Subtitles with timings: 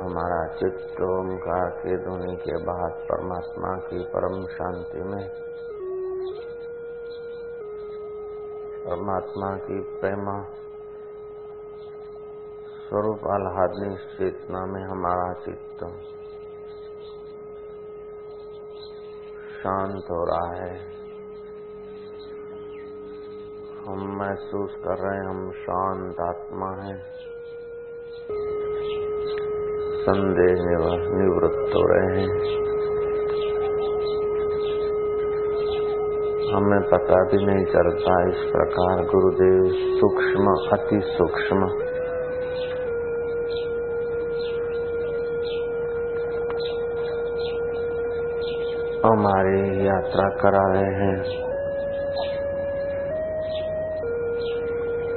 [0.00, 5.28] हमारा चित्त ओंकार के ध्वनि के बाद परमात्मा की परम शांति में।
[8.84, 10.42] परमात्मा की प्रेमा
[12.88, 15.86] स्वरूप आह्लादनी चेतना में हमारा चित्त
[19.62, 20.94] शांत हो रहा है।
[23.86, 27.13] हम महसूस कर रहे हैं, हम शांत आत्मा हैं।
[30.04, 30.62] संदेह
[31.18, 32.28] निवृत्त हो रहे हैं।
[36.54, 39.62] हमें पता भी नहीं चलता इस प्रकार गुरुदेव
[39.98, 41.58] सूक्ष्म, अति सूक्ष्म।
[49.06, 51.44] हमारी यात्रा करा रहे हैं।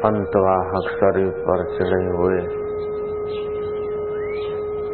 [0.06, 2.67] अंतवाहक शरीर पर चढ़े हुए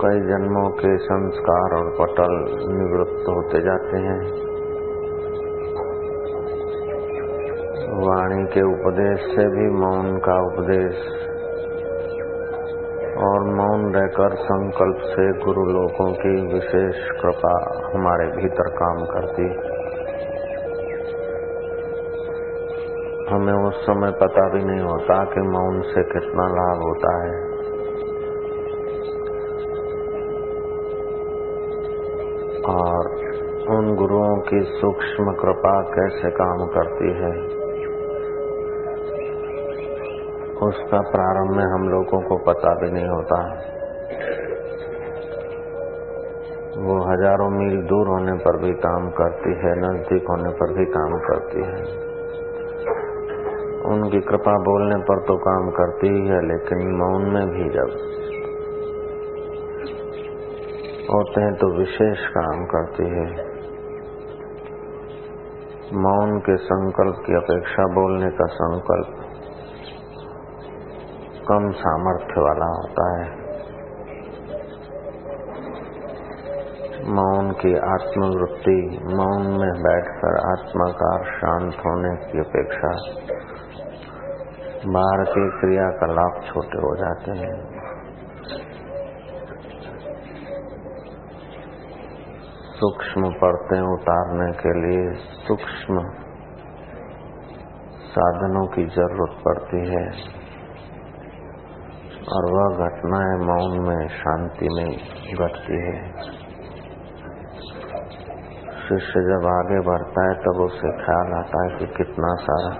[0.03, 2.33] कई जन्मों के संस्कार और पटल
[2.71, 4.17] निवृत्त होते जाते हैं।
[8.01, 11.05] वाणी के उपदेश से भी मौन का उपदेश
[13.23, 17.55] और मौन रहकर संकल्प से गुरु लोगों की विशेष कृपा
[17.95, 19.47] हमारे भीतर काम करती।
[23.33, 27.41] हमें उस समय पता भी नहीं होता कि मौन से कितना लाभ होता है
[32.69, 33.07] और
[33.69, 37.31] उन गुरुओं की सूक्ष्म कृपा कैसे काम करती है?
[40.63, 43.39] उसका प्रारंभ में हम लोगों को पता भी नहीं होता।
[46.83, 51.17] वो हज़ारों मील दूर होने पर भी काम करती है, नज़दीक होने पर भी काम
[51.19, 51.81] करती है।
[53.85, 57.97] उनकी कृपा बोलने पर तो काम करती ही है, लेकिन मौन में भी जब
[61.09, 63.52] होते हैं तो विशेष काम करती है।
[65.93, 69.07] मौन के संकल्प की अपेक्षा बोलने का संकल्प
[71.47, 73.43] कम सामर्थ्य वाला होता है।
[77.09, 82.91] मौन की आत्मवृत्ति, मौन में बैठकर आत्माकार शांत होने की अपेक्षा,
[84.87, 87.72] बाहर के क्रियाकलाप छोटे हो जाते हैं।
[92.83, 95.13] सूक्ष्म परतें उतारने के लिए।
[95.47, 95.99] सूक्ष्म
[98.05, 100.07] साधनों की ज़रूरत पड़ती है।
[102.33, 104.97] और वह घटनाएँ मौन में शांति में
[105.35, 106.11] घटती है।
[108.87, 112.75] शिष्य जब आगे बढ़ता है, तब उसे ख्याल आता है कि कितना सारा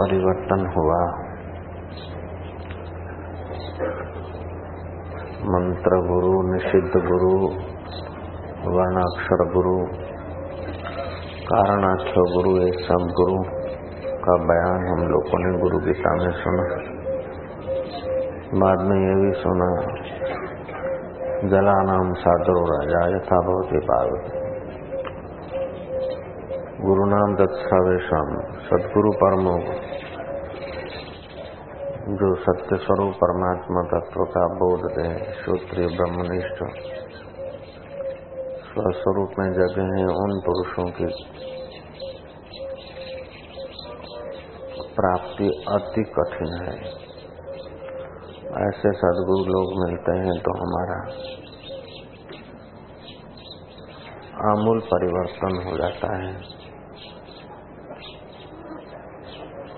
[0.00, 1.23] परिवर्तन हुआ।
[5.54, 7.34] मंत्र गुरु निषिद्ध गुरु,
[8.76, 9.86] वर्णाक्षर गुरु,
[11.44, 13.64] कारणाख्य गुरु, ये सब गुरु
[14.16, 16.64] का बयान हम लोगों ने गुरु गीता में सुना।
[18.54, 19.68] बाद में ये भी सुना
[21.48, 24.44] जला नाम साधु राजा यथा भवती पार्वती।
[26.84, 28.30] गुरु नाम दत्सावेशम
[28.66, 29.83] सदगुरु परमो
[32.04, 35.04] जो सत्य स्वरूप परमात्मा तत्व का बोध दे
[35.34, 36.58] सूत्रीय ब्रह्मनिष्ठ,
[38.64, 41.06] स्वस्वरूप में जगह हैं उन पुरुषों की।
[44.96, 46.76] प्राप्ति अति कठिन है।
[48.64, 50.98] ऐसे सदगुरु लोग मिलते हैं तो हमारा
[54.50, 56.53] आमूल परिवर्तन हो जाता है।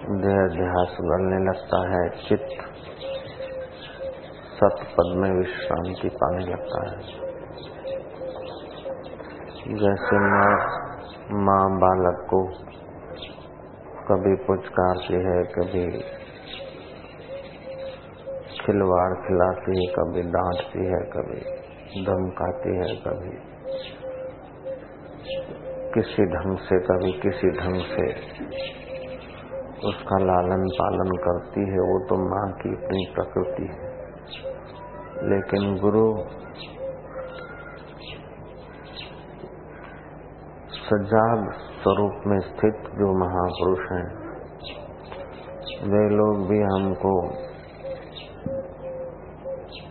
[0.07, 2.51] देह ध्यास गलने लगता है, चित्त
[4.55, 6.99] सत पद में विश्रांति पाने लगता है।
[9.75, 10.53] जैसे माँ
[11.47, 12.41] माँ बालक को
[14.09, 15.85] कभी पुचकारती है, कभी
[18.63, 21.41] खिलवाड़ खिलाती है, कभी डांटती है, कभी
[22.05, 23.37] धमकाती है, कभी
[25.95, 28.37] किसी ढंग से, कभी किसी ढंग से
[29.85, 33.97] उसका लालन पालन करती है, वो तो माँ की अपनी प्रकृति है।
[35.29, 36.19] लेकिन गुरु
[40.71, 44.27] सजाग स्वरूप में स्थित जो महापुरुष हैं,
[45.89, 47.29] वे लोग भी हमको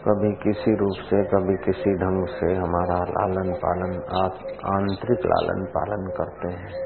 [0.08, 3.94] कभी किसी रूप से, कभी किसी ढंग से हमारा लालन पालन
[4.76, 6.85] आंतरिक लालन पालन करते हैं।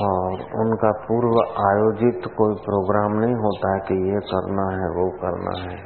[0.00, 1.34] और उनका पूर्व
[1.68, 5.76] आयोजित कोई प्रोग्राम नहीं होता है कि ये करना है, वो करना है।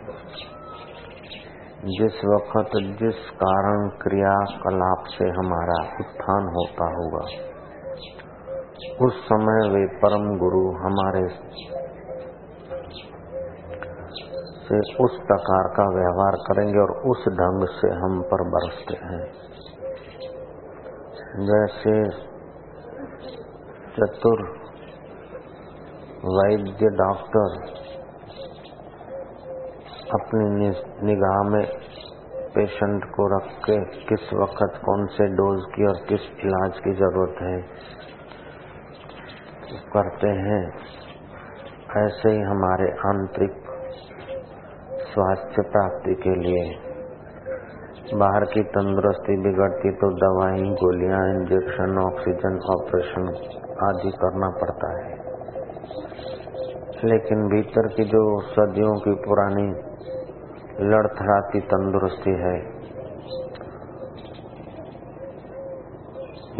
[1.84, 7.24] जिस वक्त, जिस कारण क्रियाकलाप से हमारा उत्थान होता होगा,
[9.06, 11.28] उस समय वे परम गुरु हमारे
[14.66, 19.32] से उस प्रकार का व्यवहार करेंगे और उस ढंग से हम पर बरसते हैं।
[21.46, 22.26] जैसे
[23.96, 24.40] चतुर
[26.30, 27.52] वैद्य डॉक्टर
[30.14, 30.68] अपनी
[31.06, 31.64] निगाह में
[32.54, 37.42] पेशेंट को रख के किस वक्त कौन से डोज की और किस इलाज की ज़रूरत
[37.42, 37.56] है,
[39.88, 40.62] करते हैं।
[41.98, 43.58] ऐसे ही हमारे आंतरिक
[45.06, 46.64] स्वास्थ्य प्राप्ति के लिए
[48.16, 53.24] बाहर की तंदुरुस्ती बिगड़ती तो दवाई, गोलियाँ, इंजेक्शन, ऑक्सीजन, ऑपरेशन
[53.82, 55.26] आदि करना पड़ता है।
[57.04, 59.66] लेकिन भीतर की जो सदियों की पुरानी
[60.80, 62.76] लड़थड़ाती तंदुरुस्ती है,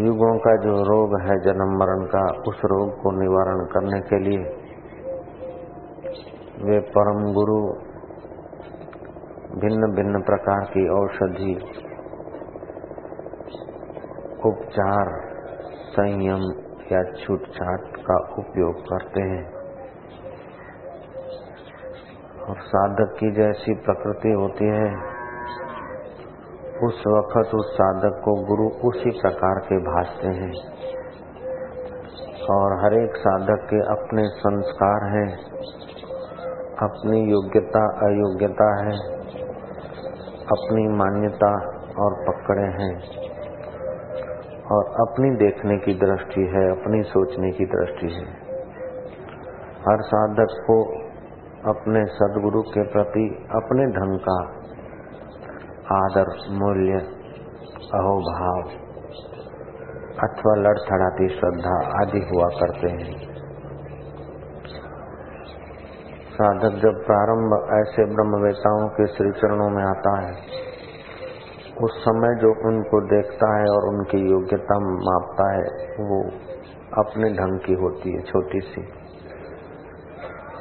[0.00, 4.38] युगों का जो रोग है, जन्म मरण का, उस रोग को निवारण करने के लिए
[6.64, 7.60] वे परम गुरु
[9.60, 11.54] भिन्न भिन्न प्रकार की औषधि,
[14.44, 15.36] उपचार,
[15.90, 19.56] संयम या छूट छाट का उपयोग करते हैं?
[22.40, 25.16] और साधक की जैसी प्रकृति होती है,
[26.84, 30.52] उस वक्त उस साधक को गुरु उसी प्रकार के भासते हैं।
[32.46, 35.38] और हर एक साधक के अपने संस्कार हैं,
[36.82, 38.96] अपनी योग्यता, अयोग्यता है,
[40.36, 41.52] अपनी मान्यता
[42.02, 43.25] और पकड़े हैं।
[44.72, 48.24] और अपनी देखने की दृष्टि है, अपनी सोचने की दृष्टि है।
[49.88, 50.82] हर साधक को
[51.70, 54.38] अपने सदगुरु के प्रति अपने ढंग का
[55.96, 56.98] आदर, मूल्य,
[57.94, 58.60] अहोभाव
[60.22, 63.36] अथवा लड़थड़ाती श्रद्धा आदि हुआ करते हैं।
[66.32, 70.32] साधक जब प्रारंभ ऐसे ब्रह्मवेताओं के श्री चरणों में आता है
[71.82, 75.66] उस समय जो उनको देखता है और उनकी योग्यता मापता है,
[76.06, 76.20] वो
[76.98, 78.84] अपने ढंग की होती है, छोटी सी।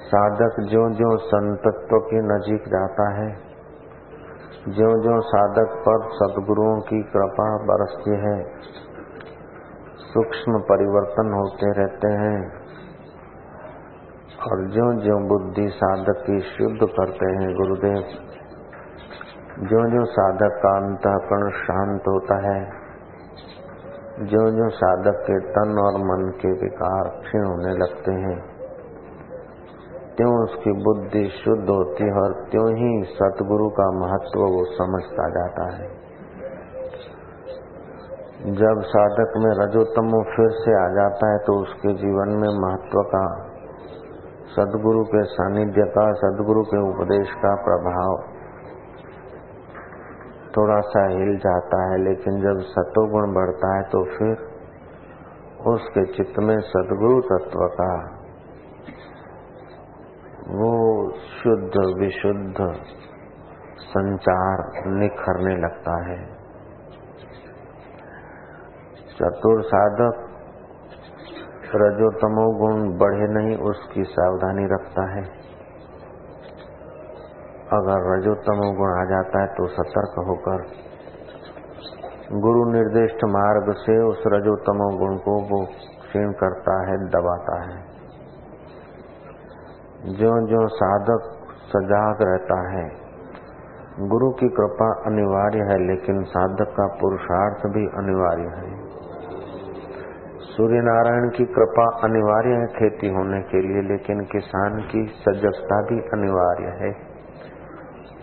[0.07, 3.29] साधक जो जो संतत्व के नजीक जाता है
[4.69, 8.37] जो जो साधक पर सदगुरुओं की कृपा बरसती है,
[10.05, 12.37] सूक्ष्म परिवर्तन होते रहते हैं
[14.45, 18.01] और जो जो बुद्धि साधक की शुद्ध करते हैं, गुरुदेव।
[19.55, 22.59] जो जो साधक का अंतःकरण शांत होता है
[24.31, 28.35] जो जो साधक के तन और मन के विकार क्षीण होने लगते हैं,
[30.17, 35.71] त्यों उसकी बुद्धि शुद्ध होती है और त्यों ही सतगुरु का महत्व वो समझता जाता
[35.75, 35.89] है।
[38.55, 43.25] जब साधक में रजोतमो फिर से आ जाता है तो उसके जीवन में महत्व का
[44.51, 48.34] सदगुरु के सानिध्य का सदगुरु के उपदेश का प्रभाव
[50.57, 54.43] थोड़ा सा हिल जाता है, लेकिन जब सतोगुण बढ़ता है तो फिर
[55.67, 57.93] उसके चित्त में सदगुरु तत्व का
[60.55, 60.73] वो
[61.11, 62.67] शुद्ध, विशुद्ध
[63.85, 66.17] संचार निखरने लगता है।
[69.15, 70.21] चतुर साधक
[71.75, 75.23] रजोतमो गुण बढ़े नहीं, उसकी सावधानी रखता है।
[77.75, 80.67] अगर रजोत्तम गुण आ जाता है तो सतर्क होकर
[82.33, 87.77] गुरु निर्दिष्ट मार्ग से उस रजोत्तम गुण को वो क्षीण करता है, दबाता है।
[90.13, 91.31] जो जो साधक
[91.67, 92.89] सजाग रहता है,
[94.07, 98.73] गुरु की कृपा अनिवार्य है, लेकिन साधक का पुरुषार्थ भी अनिवार्य है।
[100.39, 105.99] सूर्य नारायण की कृपा अनिवार्य है खेती होने के लिए, लेकिन किसान की सजगता भी
[106.13, 107.04] अनिवार्य है।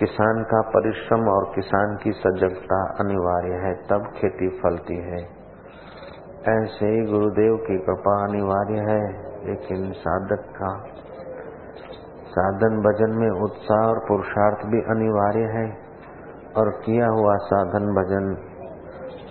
[0.01, 5.21] किसान का परिश्रम और किसान की सजगता अनिवार्य है, तब खेती फलती है।
[6.49, 9.03] ऐसे ही गुरुदेव की कृपा अनिवार्य है,
[9.47, 10.73] लेकिन साधक का
[12.29, 15.67] साधन भजन में उत्साह और पुरुषार्थ भी अनिवार्य है,
[16.57, 18.35] और किया हुआ साधन भजन,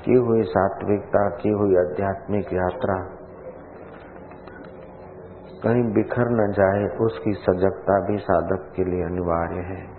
[0.05, 2.99] की हुई सात्विकता, की हुई आध्यात्मिक यात्रा,
[5.63, 9.90] कहीं बिखर न जाए, उसकी सजगता भी साधक के लिए अनिवार्य है।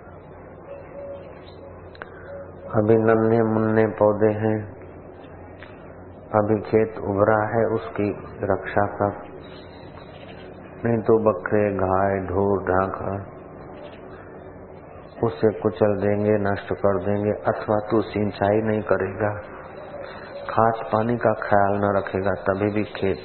[2.73, 4.73] अभी नन्हे मुन्ने पौधे हैं।
[6.35, 8.09] अभी खेत उभरा है उसकी
[8.43, 9.33] रक्षा कर
[10.85, 13.33] नहीं तो बकरे, गाय, ढोर ढाकर
[15.23, 19.41] उसे कुचल देंगे, नष्ट कर देंगे, अथवा तू सिंचाई नहीं करेगा।
[20.49, 23.17] खाद पानी का ख्याल न रखेगा, तभी भी खेत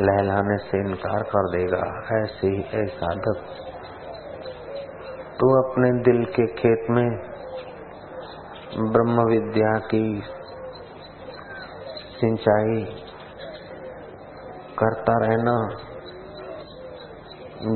[0.00, 3.44] लहलाने से इनकार कर देगा। ऐसे ही ऐसा साधक।
[5.40, 7.33] तू अपने दिल के खेत में
[8.78, 10.22] ब्रह्म विद्या की
[12.20, 12.84] सिंचाई
[14.78, 15.68] करता रहना,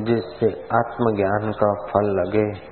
[0.05, 2.69] जिससे आत्मज्ञान का फल लगे।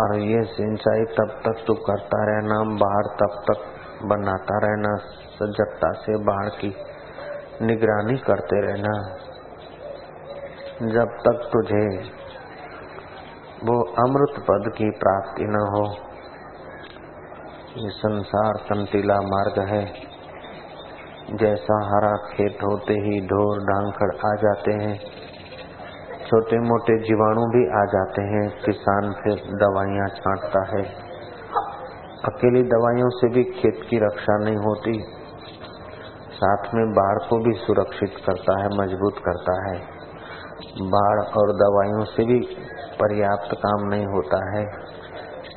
[0.00, 3.66] और ये सिंचाई तब तक तू करता रहना, बाढ़ तब तक
[4.04, 4.96] बनाता रहना,
[5.34, 6.76] सजगता से बाढ़ की
[7.62, 9.16] निगरानी करते रहना।
[10.92, 11.98] जब तक तुझे
[13.64, 16.05] वो अमृत पद की प्राप्ति न हो
[17.76, 19.86] ये संसार कंटीला मार्ग है।
[21.36, 24.98] जैसा हरा खेत होते ही ढोर डांखड़ आ जाते हैं
[26.26, 30.82] छोटे मोटे जीवाणु भी आ जाते हैं। किसान फिर दवाइयाँ छांटता है।
[32.24, 35.04] अकेली दवाइयों से भी खेत की रक्षा नहीं होती।
[36.32, 39.78] साथ में बाढ़ को भी सुरक्षित करता है, मज़बूत करता है।
[40.82, 42.40] बाढ़ और दवाइयों से भी
[43.00, 44.66] पर्याप्त काम नहीं होता है।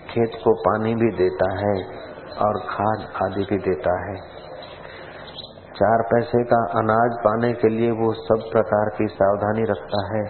[0.10, 1.99] खेत को पानी भी देता है।
[2.42, 4.16] और खाद आदि भी देता है।
[5.76, 10.24] चार पैसे का अनाज पाने के लिए वो सब प्रकार की सावधानी रखता है।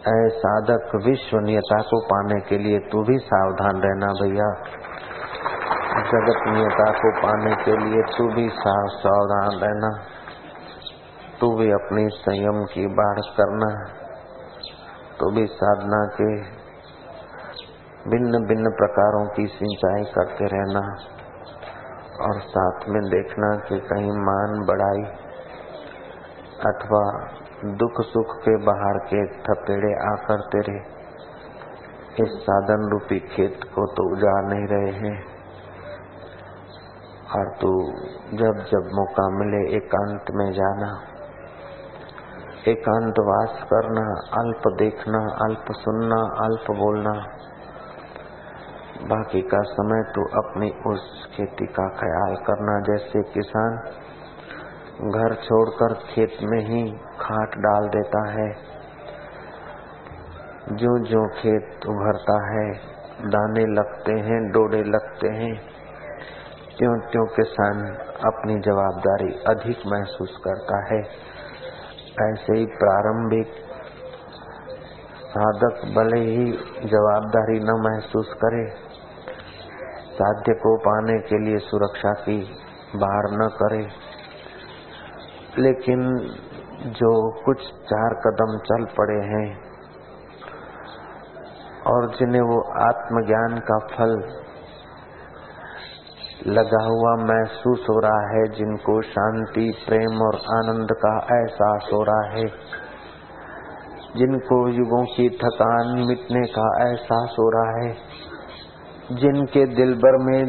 [0.00, 4.52] ऐ साधक, विश्वनीयता को पाने के लिए तू भी सावधान रहना भैया।
[6.00, 10.00] जगत नियता को पाने के लिए तू भी सावधान रहना।
[11.40, 13.84] तू भी अपनी संयम की बाढ़ करना।
[15.20, 16.59] तू भी साधना के
[18.08, 20.80] भिन्न भिन्न प्रकारों की सिंचाई करते रहना
[22.20, 25.02] और साथ में देखना कि कहीं मान बढ़ाई
[26.66, 27.02] अथवा
[27.64, 30.76] दुख सुख के बाहर के थपेड़े आकर तेरे
[32.22, 35.24] इस साधन रूपी खेत को तो उजाड़ नहीं रहे हैं।
[37.36, 37.70] और तू
[38.36, 40.90] जब जब मौका मिले एकांत में जाना,
[42.68, 44.06] एकांत वास करना,
[44.38, 47.14] अल्प देखना, अल्प सुनना, अल्प बोलना
[49.00, 53.76] बाकी का समय तो अपनी उस खेती का ख्याल करना जैसे किसान
[55.10, 56.82] घर छोड़कर खेत में ही
[57.20, 58.48] खाट डाल देता है।
[60.72, 62.66] जो जो खेत उभरता है,
[63.28, 65.54] दाने लगते हैं डोडे लगते हैं
[66.78, 67.80] त्यों त्यों किसान
[68.24, 71.00] अपनी जवाबदारी अधिक महसूस करता है।
[72.22, 73.46] ऐसे ही प्रारंभिक
[75.30, 76.52] साधक भले ही
[76.84, 78.89] जवाबदारी न महसूस करे
[80.20, 82.38] साध्य को पाने के लिए सुरक्षा की
[82.96, 83.82] बाहर न करे।
[85.58, 86.02] लेकिन
[86.98, 87.12] जो
[87.44, 89.46] कुछ चार कदम चल पड़े हैं
[91.86, 94.14] और जिन्हें वो आत्मज्ञान का फल
[96.46, 102.30] लगा हुआ महसूस हो रहा है, जिनको शांति, प्रेम और आनंद का एहसास हो रहा
[102.30, 102.46] है,
[104.16, 107.92] जिनको युगों की थकान मिटने का एहसास हो रहा है
[109.10, 110.44] जिनके दिल भर में,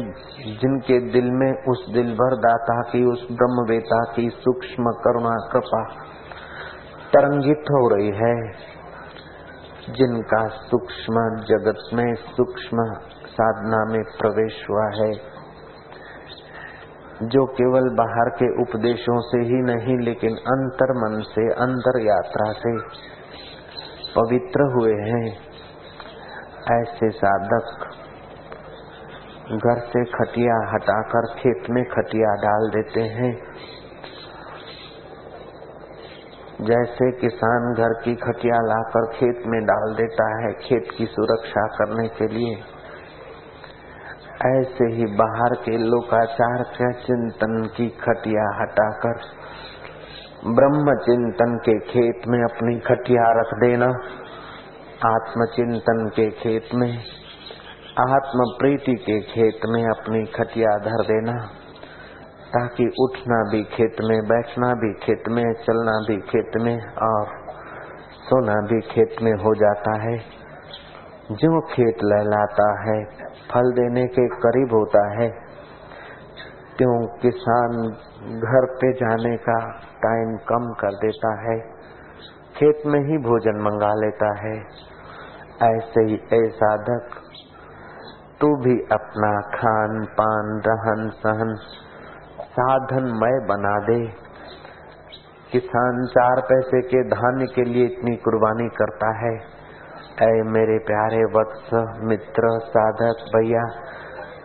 [0.60, 5.84] जिनके दिल में उस दिल भर दाता की, उस ब्रह्मवेता की सूक्ष्म करुणा, कृपा
[7.12, 8.50] तरंगित हो रही है।
[9.92, 11.14] जिनका सूक्ष्म
[11.44, 12.76] जगत में सूक्ष्म
[13.26, 15.12] साधना में प्रवेश हुआ है,
[17.22, 22.78] जो केवल बाहर के उपदेशों से ही नहीं, लेकिन अंतर मन से अंतर यात्रा से
[24.20, 25.26] पवित्र हुए हैं।
[26.80, 27.88] ऐसे साधक
[29.52, 33.32] घर से खटिया हटाकर खेत में खटिया डाल देते हैं।
[36.60, 42.08] जैसे किसान घर की खटिया लाकर खेत में डाल देता है खेत की सुरक्षा करने
[42.08, 42.54] के लिए।
[44.46, 49.20] ऐसे ही बाहर के लोकाचार के चिंतन की खटिया हटाकर
[50.46, 53.86] ब्रह्म चिंतन के खेत में अपनी खटिया रख देना।
[55.06, 56.98] आत्म चिंतन के खेत में
[58.00, 61.46] आत्म प्रीति के खेत में अपनी खटिया धर देना,
[62.48, 67.26] ताकि उठना भी खेत में, बैठना भी खेत में, चलना भी खेत में और
[68.22, 70.18] सोना भी खेत में हो जाता है।
[71.32, 73.04] जो खेत लहलाता है,
[73.52, 75.28] फल देने के करीब होता है।
[76.78, 77.70] क्यों किसान
[78.38, 81.60] घर पे जाने का टाइम कम कर देता है,
[82.56, 84.56] खेत में ही भोजन मंगा लेता है।
[85.76, 87.21] ऐसे ही ए साधक
[88.42, 91.54] तू भी अपना खान पान, रहन सहन
[92.40, 94.06] साधनमय बना दे।
[95.52, 99.62] किसान चार पैसे के धान्य के लिए इतनी कुर्बानी करता है।
[100.22, 101.70] ऐ मेरे प्यारे वत्स,
[102.02, 103.64] मित्र, साधक, भैया,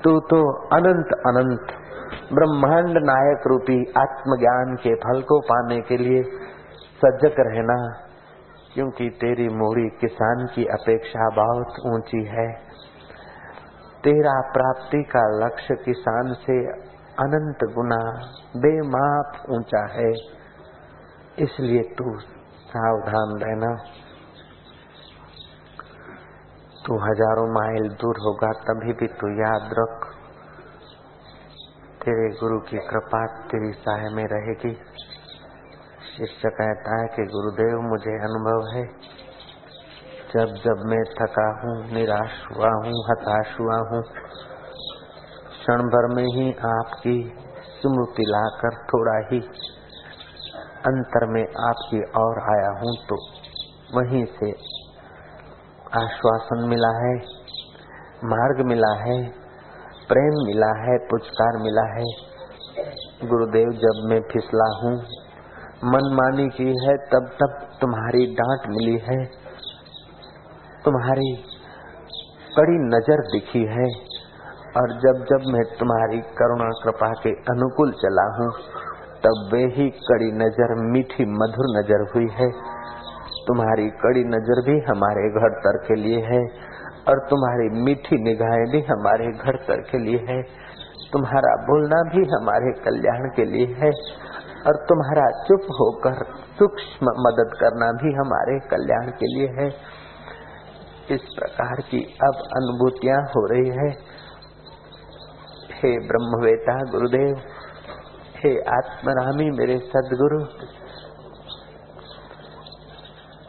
[0.04, 1.74] तू तो अनंत अनंत
[2.34, 6.24] ब्रह्मांड नायक रूपी आत्मज्ञान के फल को पाने के लिए
[6.98, 8.08] सजग रहना,
[8.74, 12.67] क्योंकि तेरी मूड़ी किसान की अपेक्षा बहुत ऊँची है।
[14.08, 16.72] तेरा प्राप्ति का लक्ष्य किसान से
[17.20, 18.14] अनंत गुना
[18.58, 20.12] बेमाप ऊँचा है।
[21.40, 22.20] इसलिए तू
[22.70, 23.76] सावधान रहना।
[26.86, 30.14] तू हज़ारों माइल दूर होगा, तभी भी तू याद रख।
[32.02, 34.74] तेरे गुरु की कृपा तेरी सहाय में रहेगी।
[36.18, 39.17] शिष्य कहता है कि गुरुदेव मुझे अनुभव है।
[40.28, 44.02] जब जब मैं थका हूँ, निराश हुआ हूँ, हताश हुआ हूँ,
[45.52, 47.14] क्षण भर में ही आपकी
[47.78, 49.40] स्मृति लाकर थोड़ा ही
[50.86, 53.20] अंतर में आपकी और आया हूँ तो
[53.96, 54.52] वहीं से
[55.98, 57.16] आश्वासन मिला है,
[58.26, 59.18] मार्ग मिला है,
[60.10, 62.06] प्रेम मिला है पुचकार मिला है।
[63.26, 64.96] गुरुदेव, जब मैं फिसला हूँ,
[65.86, 69.47] मनमानी की है, तब तब तुम्हारी डांट मिली है।
[70.88, 71.32] तुम्हारी
[72.52, 73.88] कड़ी नज़र दिखी है
[74.82, 78.48] और जब जब मैं तुम्हारी करुणा कृपा के अनुकूल चला हूँ,
[79.24, 82.48] तब वे ही कड़ी नज़र, मीठी, मधुर नज़र हुई है।
[83.48, 86.40] तुम्हारी कड़ी नज़र भी हमारे घर तर के लिए है
[87.10, 90.42] और तुम्हारी मीठी निगाहें भी हमारे घर तर के लिए है।
[91.12, 93.92] तुम्हारा बोलना भी हमारे कल्याण के लिए है
[94.68, 96.26] और तुम्हारा चुप होकर
[96.60, 99.70] सूक्ष्म मदद करना भी हमारे कल्याण के लिए है।
[101.12, 103.90] इस प्रकार की अब अनुभूतियाँ हो रही है।
[105.74, 107.36] हे ब्रह्मवेता गुरुदेव,
[108.38, 110.40] हे आत्मरामी मेरे सदगुरु,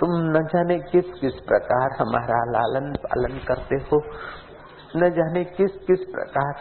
[0.00, 4.00] तुम न जाने किस किस प्रकार हमारा लालन पालन करते हो,
[4.96, 6.52] न जाने किस किस प्रकार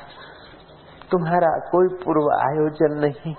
[1.12, 3.36] तुम्हारा कोई पूर्व आयोजन नहीं,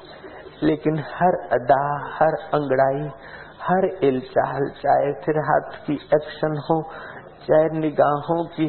[0.63, 1.83] लेकिन हर अदा,
[2.15, 3.03] हर अंगड़ाई,
[3.63, 6.81] हर इलचाल, चाहे फिर हाथ की एक्शन हो
[7.47, 8.67] चाहे निगाहों की,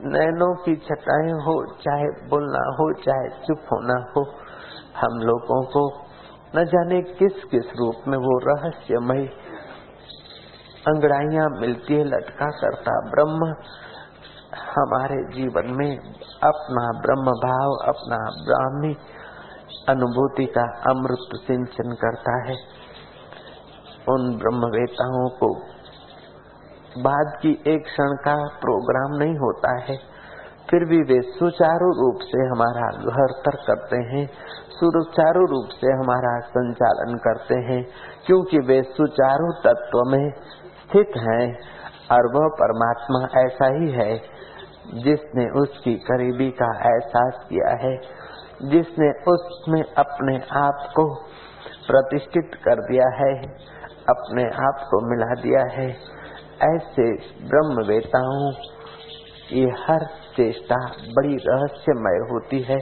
[0.00, 4.22] नैनों की छटाएँ हो, चाहे बोलना हो, चाहे चुप होना हो,
[4.96, 6.06] हम लोगों को
[6.56, 9.26] न जाने किस किस रूप में वो रहस्यमय
[10.88, 13.54] अंगड़ाइया मिलती है, लटका करता ब्रह्म
[14.56, 15.98] हमारे जीवन में,
[16.42, 18.96] अपना ब्रह्म भाव, अपना ब्राह्मी
[19.88, 22.56] अनुभूति का अमृत सिंचन करता है।
[24.08, 25.75] उन ब्रह्मवेताओं को
[26.98, 29.96] बाद की एक क्षण का प्रोग्राम नहीं होता है।
[30.70, 34.26] फिर भी वे सुचारू रूप से हमारा घर तर करते हैं,
[34.70, 37.86] सुचारू रूप से हमारा संचालन करते हैं,
[38.26, 40.30] क्योंकि वे सुचारू तत्व में
[40.80, 41.58] स्थित हैं
[42.12, 44.36] और वह परमात्मा ऐसा ही है
[44.94, 47.96] जिसने उसकी करीबी का एहसास किया है,
[48.70, 51.14] जिसने उसमें अपने आप को
[51.88, 53.32] प्रतिष्ठित कर दिया है,
[54.08, 56.15] अपने आप को मिला दिया है।
[56.62, 57.12] ऐसे
[57.48, 58.52] ब्रह्म वेताओं
[59.48, 60.04] की हर
[60.36, 62.78] चेष्टा बड़ी रहस्यमय होती है।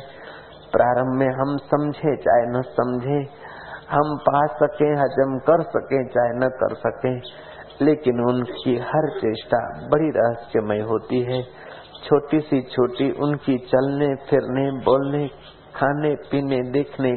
[0.73, 3.19] प्रारंभ में हम समझे चाहे न समझे,
[3.91, 7.15] हम पा सके, हजम कर सके चाहे न कर सके,
[7.85, 11.43] लेकिन उनकी हर चेष्टा बड़ी रहस्यमय होती है।
[12.05, 15.29] छोटी सी छोटी उनकी चलने, फिरने, बोलने,
[15.77, 17.13] खाने, पीने, देखने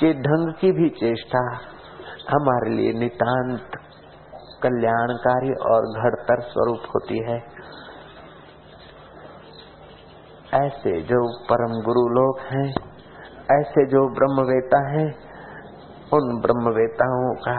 [0.00, 1.48] के ढंग की भी चेष्टा
[2.30, 3.60] हमारे लिए नितांत
[4.62, 7.36] कल्याणकारी और घड़तर स्वरूप होती है।
[10.54, 12.66] ऐसे जो परम गुरु लोग हैं,
[13.52, 15.06] ऐसे जो ब्रह्मवेता हैं,
[16.14, 17.56] उन ब्रह्मवेताओं का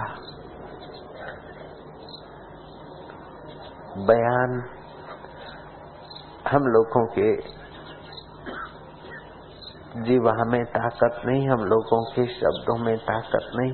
[4.05, 4.53] बयान
[6.47, 7.31] हम लोगों के
[10.01, 13.73] जीवा में ताकत नहीं, हम लोगों के शब्दों में ताकत नहीं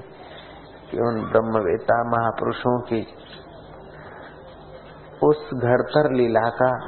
[0.89, 3.02] कि उन ब्रह्मवेता महापुरुषों की
[5.24, 6.80] उस घरतर लीला का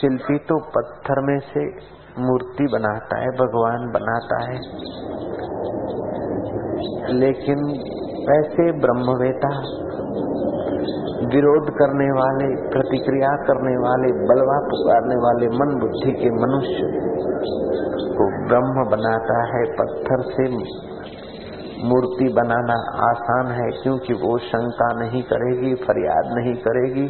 [0.00, 4.58] शिल्पी तो पत्थर में से मूर्ति बनाता है, भगवान बनाता है।
[7.14, 7.58] लेकिन
[8.34, 9.50] ऐसे ब्रह्मवेता,
[11.34, 16.90] विरोध करने वाले, प्रतिक्रिया करने वाले, बलवा पुकारने वाले मन बुद्धि के मनुष्य
[18.18, 20.48] को ब्रह्म बनाता है, पत्थर से
[21.84, 27.06] मूर्ति बनाना आसान है क्योंकि वो शंका नहीं करेगी, फरियाद नहीं करेगी,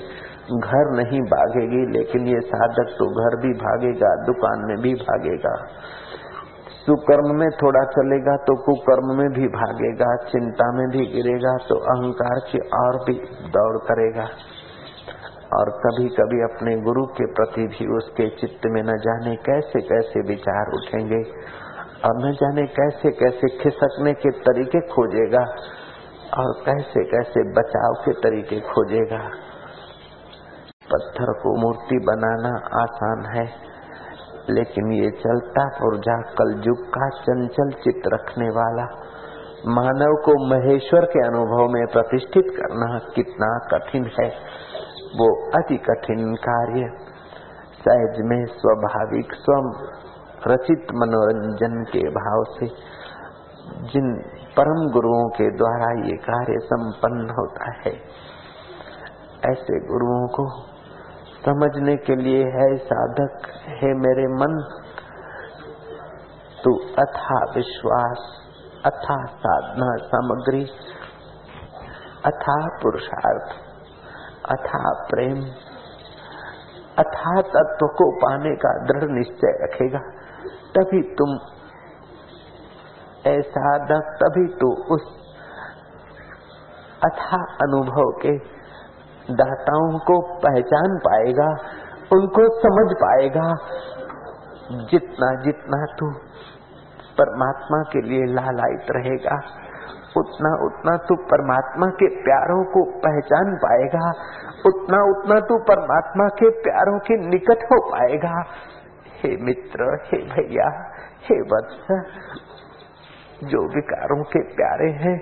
[0.61, 5.55] घर नहीं भागेगी, लेकिन ये साधक तो घर भी भागेगा, दुकान में भी भागेगा।
[6.81, 12.41] सुकर्म में थोड़ा चलेगा तो कुकर्म में भी भागेगा, चिंता में भी गिरेगा तो अहंकार
[12.51, 13.15] की और भी
[13.51, 14.29] दौड़ करेगा।
[15.57, 20.23] और कभी कभी अपने गुरु के प्रति भी उसके चित्त में न जाने कैसे कैसे
[20.29, 21.21] विचार उठेंगे।
[22.05, 25.43] और न जाने कैसे कैसे खिसकने के तरीके खोजेगा
[26.38, 29.21] और कैसे कैसे बचाव के तरीके खोजेगा।
[30.90, 33.45] पत्थर को मूर्ति बनाना आसान है,
[34.51, 38.87] लेकिन ये चलता पुर्जा कलयुग का चंचल चित रखने वाला।
[39.75, 44.29] मानव को महेश्वर के अनुभव में प्रतिष्ठित करना कितना कठिन है,
[45.17, 46.90] वो अति कठिन कार्य।
[47.79, 49.71] सहज में स्वाभाविक स्वम
[50.47, 52.67] रचित मनोरंजन के भाव से
[53.93, 54.09] जिन
[54.57, 57.93] परम गुरुओं के द्वारा ये कार्य संपन्न होता है,
[59.45, 60.45] ऐसे गुरुओं को
[61.45, 63.47] समझने के लिए है साधक,
[63.79, 64.57] है मेरे मन,
[66.65, 68.27] तू अथा विश्वास,
[68.85, 70.65] अथा साधना सामग्री,
[72.25, 73.55] अथा पुरुषार्थ,
[74.51, 75.41] अथा प्रेम,
[76.99, 80.03] अथा तत्व को पाने का दृढ़ निश्चय रखेगा।
[80.77, 81.37] तभी तुम
[83.27, 83.77] ऐसा
[84.21, 85.05] तभी तो उस
[87.05, 88.33] अथा अनुभव के
[89.31, 91.47] दाताओं को पहचान पाएगा,
[92.13, 93.45] उनको समझ पाएगा,
[94.91, 96.11] जितना जितना तू
[97.19, 99.37] परमात्मा के लिए लालायित रहेगा,
[100.17, 104.11] उतना उतना तू परमात्मा के प्यारों को पहचान पाएगा,
[104.67, 108.35] उतना उतना तू परमात्मा के प्यारों के निकट हो पाएगा।
[109.25, 111.87] हे मित्र, हे भैया, हे वत्स,
[113.45, 115.19] जो विकारों के प्यारे हैं,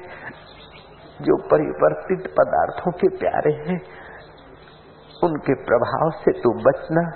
[1.23, 3.81] जो परिवर्तित पदार्थों के प्यारे हैं,
[5.25, 7.11] उनके प्रभाव से तू बचना,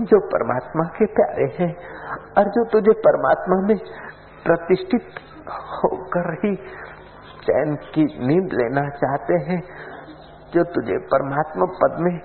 [0.00, 1.76] जो परमात्मा के प्यारे हैं,
[2.38, 3.78] और जो तुझे परमात्मा में
[4.44, 5.02] प्रतिष्ठित
[5.50, 6.56] होकर ही
[7.46, 9.62] चैन की नींद लेना चाहते हैं,
[10.54, 12.20] जो तुझे परमात्मा पद में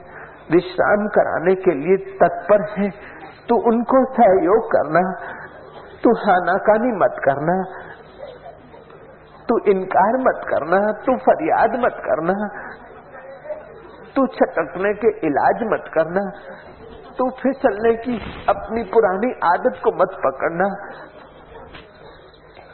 [0.52, 3.18] विश्राम कराने के लिए तत्पर है
[3.50, 5.02] तू उनको सहयोग करना,
[6.04, 7.56] तू हानाकानी मत करना,
[9.50, 12.34] तू इनकार मत करना, तू फरियाद मत करना,
[14.16, 16.24] तू छटकने के इलाज मत करना,
[17.18, 20.68] तू फिसलने की अपनी पुरानी आदत को मत पकड़ना।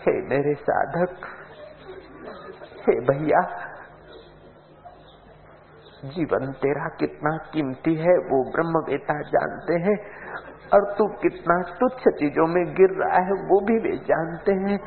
[0.02, 1.16] हे मेरे साधक,
[2.82, 3.42] हे भैया,
[6.06, 10.25] जीवन तेरा कितना कीमती है, वो ब्रह्म वेता जानते हैं।
[10.74, 14.80] और तू कितना तुच्छ चीज़ों में गिर रहा है, वो भी वे जानते हैं।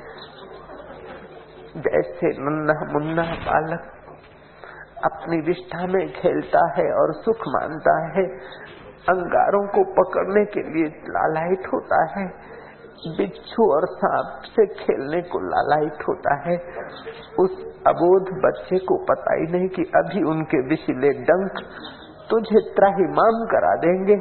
[1.77, 3.95] जैसे नन्ना मुन्ना बालक
[5.05, 8.27] अपनी विष्ठा में खेलता है और सुख मानता है,
[9.09, 12.27] अंगारों को पकड़ने के लिए लालायित होता है,
[13.17, 16.57] बिच्छू और सांप से खेलने को लालायित होता है।
[17.39, 21.53] उस अबोध बच्चे को पता ही नहीं कि अभी उनके विशिले डंक
[22.31, 24.17] तुझे त्राहिमाम करा देंगे।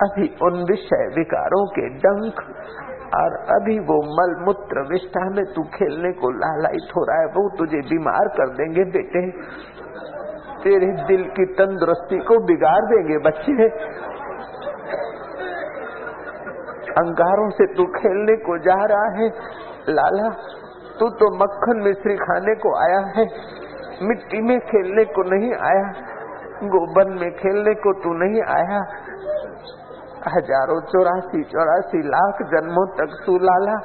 [0.00, 2.40] अभी उन विषय विकारों के डंक
[3.14, 7.48] और अभी वो मल मूत्र विष्ठा में तू खेलने को लालायित हो रहा है, वो
[7.58, 9.22] तुझे बीमार कर देंगे बेटे।
[10.62, 13.68] तेरे दिल की तंदुरुस्ती को बिगाड़ देंगे बच्चे।
[16.92, 19.28] अंगारों से तू खेलने को जा रहा है,
[19.90, 20.28] लाला।
[20.98, 23.26] तू तो मक्खन मिश्री खाने को आया है,
[24.02, 25.86] मिट्टी में खेलने को नहीं आया,
[26.66, 28.82] गोबर में खेलने को तू नहीं आया।
[30.28, 33.76] हज़ारों, चौरासी चौरासी लाख जन्मों तक सुलाला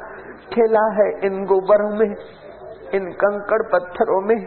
[0.53, 2.11] खेला है इन गोबरों में,
[2.93, 4.39] इन कंकड़ पत्थरों में,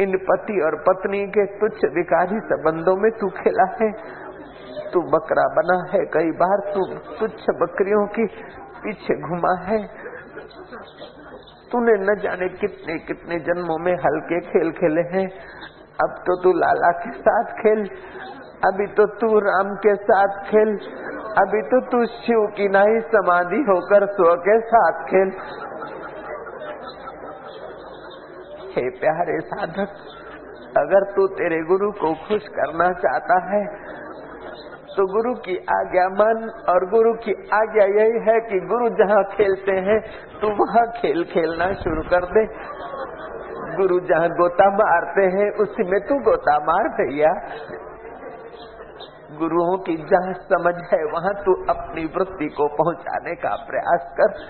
[0.00, 3.90] इन पति और पत्नी के तुच्छ विकारी संबंधों में तू खेला है।
[4.92, 6.86] तू बकरा बना है, कई बार तू
[7.18, 8.26] तुच्छ बकरियों की
[8.82, 9.78] पीछे घुमा है।
[11.72, 15.26] तूने न जाने कितने कितने जन्मों में हल्के खेल खेले हैं।
[16.02, 17.84] अब तो तू लाला के साथ खेल
[18.62, 20.74] अभी तो तू राम के साथ खेल,
[21.38, 25.32] अभी तो तू शिव की नहीं समाधि होकर स्व के साथ खेल।
[28.74, 29.96] हे प्यारे साधक,
[30.78, 33.64] अगर तू तेरे गुरु को खुश करना चाहता है
[34.92, 39.76] तो गुरु की आज्ञा मन, और गुरु की आज्ञा यही है कि गुरु जहाँ खेलते
[39.84, 40.00] हैं,
[40.40, 42.42] तू वहाँ खेल खेलना शुरू कर दे।
[43.76, 47.30] गुरु जहाँ गोता मारते हैं, उसी में तू गोता मार भैया
[49.42, 54.40] गुरुओं की जहाँ समझ है, वहाँ तू अपनी वृत्ति को पहुँचाने का प्रयास कर।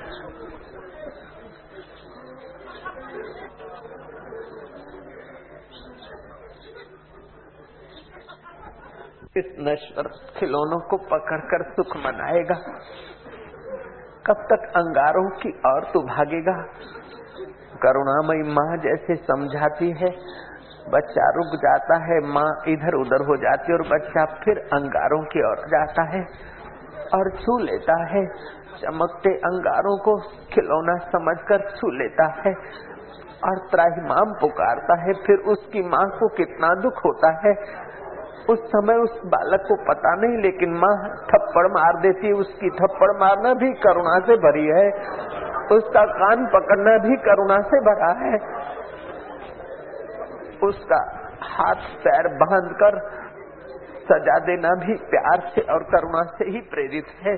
[9.36, 12.56] इस नश्वर खिलौनों को पकड़कर सुख मनाएगा।
[14.26, 16.56] कब तक अंगारों की और तू भागेगा?
[17.82, 20.10] करुणामयी माँ जैसे समझाती है
[20.86, 25.42] बच्चा रुक जाता है, माँ इधर उधर हो जाती है और बच्चा फिर अंगारों की
[25.46, 26.22] ओर जाता है
[27.14, 28.24] और छू लेता है।
[28.76, 30.16] चमकते अंगारों को
[30.52, 32.52] खिलौना समझकर छू लेता है
[33.44, 37.54] और त्राहिमाम पुकारता है, फिर उसकी माँ को कितना दुख होता है।
[38.50, 43.10] उस समय उस बालक को पता नहीं, लेकिन माँ थप्पड़ मार देती है। उसकी थप्पड़
[43.16, 44.86] मारना भी करुणा से भरी है,
[45.72, 48.38] उसका कान पकड़ना भी करुणा से भरा है।
[50.62, 51.00] उसका
[51.48, 52.98] हाथ पैर बाँध कर
[54.04, 57.34] सजा देना भी प्यार से और करुणा से ही प्रेरित है।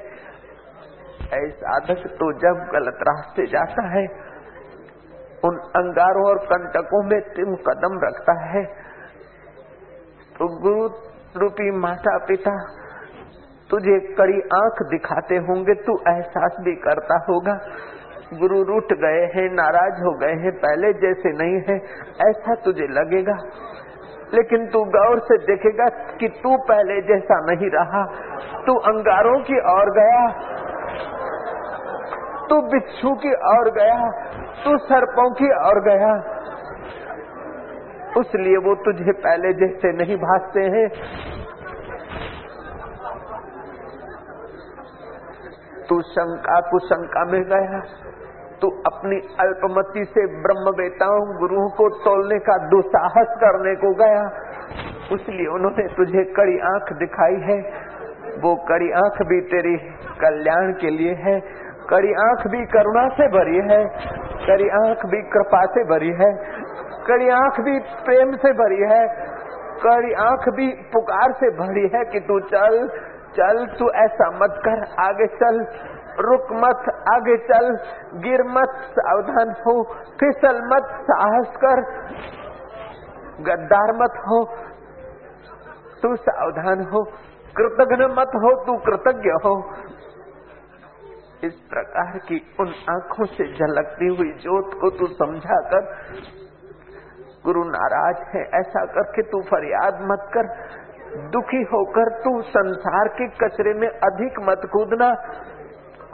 [1.35, 4.05] ऐसा साधक तो जब गलत रास्ते जाता है,
[5.45, 8.65] उन अंगारों और कंटकों में तिम कदम रखता है
[10.35, 10.89] तो गुरु
[11.37, 12.55] रूपी माता पिता
[13.71, 17.55] तुझे कड़ी आँख दिखाते होंगे, तू एहसास भी करता होगा।
[18.39, 21.77] गुरु रूठ गए हैं, नाराज़ हो गए हैं, पहले जैसे नहीं है,
[22.31, 23.37] ऐसा तुझे लगेगा।
[24.35, 28.05] लेकिन तू गौर से देखेगा कि तू पहले जैसा नहीं रहा।
[28.67, 30.29] तू अंगारों की ओर गया।
[32.49, 34.11] तू बिच्छू की ओर गया।
[34.65, 36.35] तू सर्पों की ओर गया।
[38.17, 40.89] उसलिए वो तुझे पहले जैसे नहीं भासते हैं।
[45.89, 48.04] तू शंका, कुशंका में गया।
[48.65, 54.23] तू अपनी अल्पमति से ब्रह्म बेताओं गुरुओं को तोलने का दुसाहस करने को गया।
[55.13, 57.59] इसलिए उन्होंने तुझे कड़ी आँख दिखाई है।
[58.41, 59.77] वो कड़ी आँख भी तेरी
[60.21, 61.41] कल्याण के लिए है।
[61.91, 63.85] कड़ी आँख भी करुणा से भरी है।
[64.47, 66.33] कड़ी आँख भी कृपा से भरी है।
[67.07, 69.07] कड़ी आँख भी प्रेम से भरी है।
[69.87, 72.89] कड़ी आँख भी पुकार से भरी है कि तू चल
[73.37, 75.67] चल, तू ऐसा मत कर, आगे चल।
[76.19, 77.77] रुक मत, आगे चल।
[78.15, 81.81] गिर मत, सावधान हो। फिसल मत, साहस कर।
[83.41, 84.57] गद्दार मत हो।
[86.03, 87.05] तू सावधान हो।
[87.57, 89.75] कृतज्ञ मत हो, तू कृतज्ञ हो।
[91.45, 96.13] इस प्रकार की उन आँखों से झलकती हुई ज्योत को तू समझा कर।
[97.45, 100.69] गुरु नाराज़ है, ऐसा करके तू फरियाद मत कर।
[101.15, 105.15] दुखी होकर तू संसार के कचरे में अधिक मत कूदना।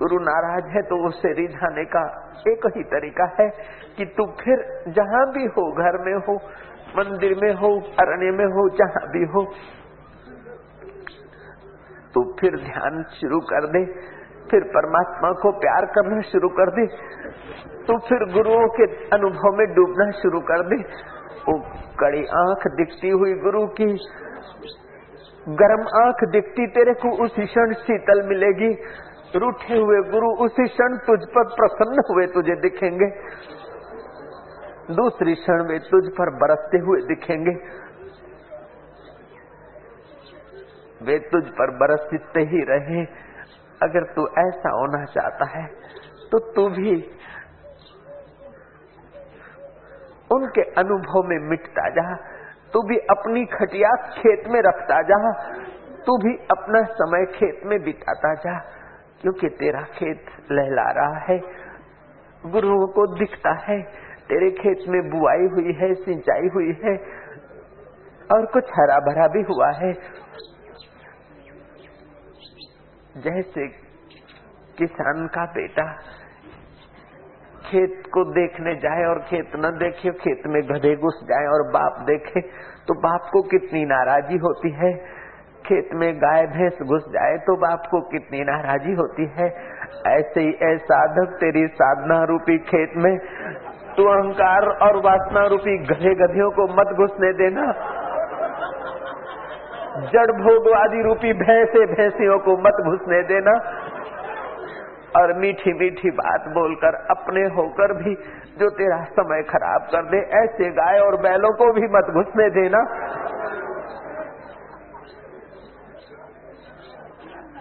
[0.01, 2.03] गुरु नाराज़ है तो उसे रिझाने का
[2.49, 3.49] एक ही तरीका है
[3.97, 6.37] कि तू फिर जहाँ भी हो, घर में हो,
[6.97, 9.43] मंदिर में हो, अरण्य में हो, जहाँ भी हो,
[12.15, 13.85] तू फिर ध्यान शुरू कर दे,
[14.51, 16.87] फिर परमात्मा को प्यार करना शुरू कर दे
[17.87, 20.77] तो फिर गुरुओं के अनुभव में डूबना शुरू कर दे।
[21.43, 21.55] वो
[22.01, 23.87] कड़ी आँख दिखती हुई गुरु की,
[25.61, 28.71] गर्म आँख दिखती तेरे को, उसी क्षण शीतल मिलेगी।
[29.35, 33.07] रूठे हुए गुरु उसी क्षण तुझ पर प्रसन्न हुए तुझे दिखेंगे।
[34.95, 37.55] दूसरी क्षण वे तुझ पर बरसते हुए दिखेंगे।
[41.01, 43.05] वे तुझ पर बरसते ही रहे।
[43.81, 45.67] अगर तू ऐसा होना चाहता है
[46.33, 46.97] तो तू भी
[50.31, 52.09] उनके अनुभव में मिटता जा।
[52.73, 55.17] तू भी अपनी खटिया खेत में रखता जा।
[56.05, 58.59] तू भी अपना समय खेत में बिताता जा।
[59.21, 61.39] क्योंकि तेरा खेत लहला रहा है।
[62.45, 63.81] गुरुओं को दिखता है,
[64.29, 66.95] तेरे खेत में बुआई हुई है, सिंचाई हुई है,
[68.31, 69.93] और कुछ हरा भरा भी हुआ है।
[73.21, 73.67] जैसे
[74.79, 75.85] किसान का बेटा
[77.67, 81.99] खेत को देखने जाए और खेत न देखे, खेत में गधे घुस जाए और बाप
[82.07, 82.41] देखे
[82.87, 84.93] तो बाप को कितनी नाराजी होती है।
[85.71, 89.49] खेत में गाय, भैंस घुस जाए तो बाप को कितनी नाराजी होती है।
[90.09, 93.17] ऐसे ही ऐ साधक, तेरी साधना रूपी खेत में
[93.97, 97.67] तू अहंकार और वासना रूपी गधे गधियों को मत घुसने देना।
[100.13, 103.55] जड़ भोगवादी रूपी भैंसे भैंसियों को मत घुसने देना।
[105.17, 108.15] और मीठी मीठी बात बोलकर अपने होकर भी
[108.59, 112.83] जो तेरा समय खराब कर दे, ऐसे गाय और बैलों को भी मत घुसने देना।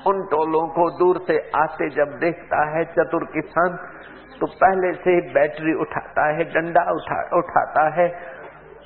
[0.10, 3.78] उन टोलों को दूर से आते जब देखता है चतुर किसान
[4.40, 8.08] तो पहले से ही बैटरी उठाता है, डंडा उठा, उठाता है,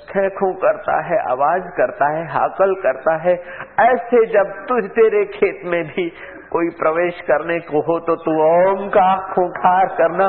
[0.10, 3.34] खेखू करता है, आवाज़ करता है, हाकल करता है।
[3.82, 6.08] ऐसे जब तुझ तेरे खेत में भी
[6.52, 10.28] कोई प्रवेश करने को हो तो तू ओम का खुखार करना,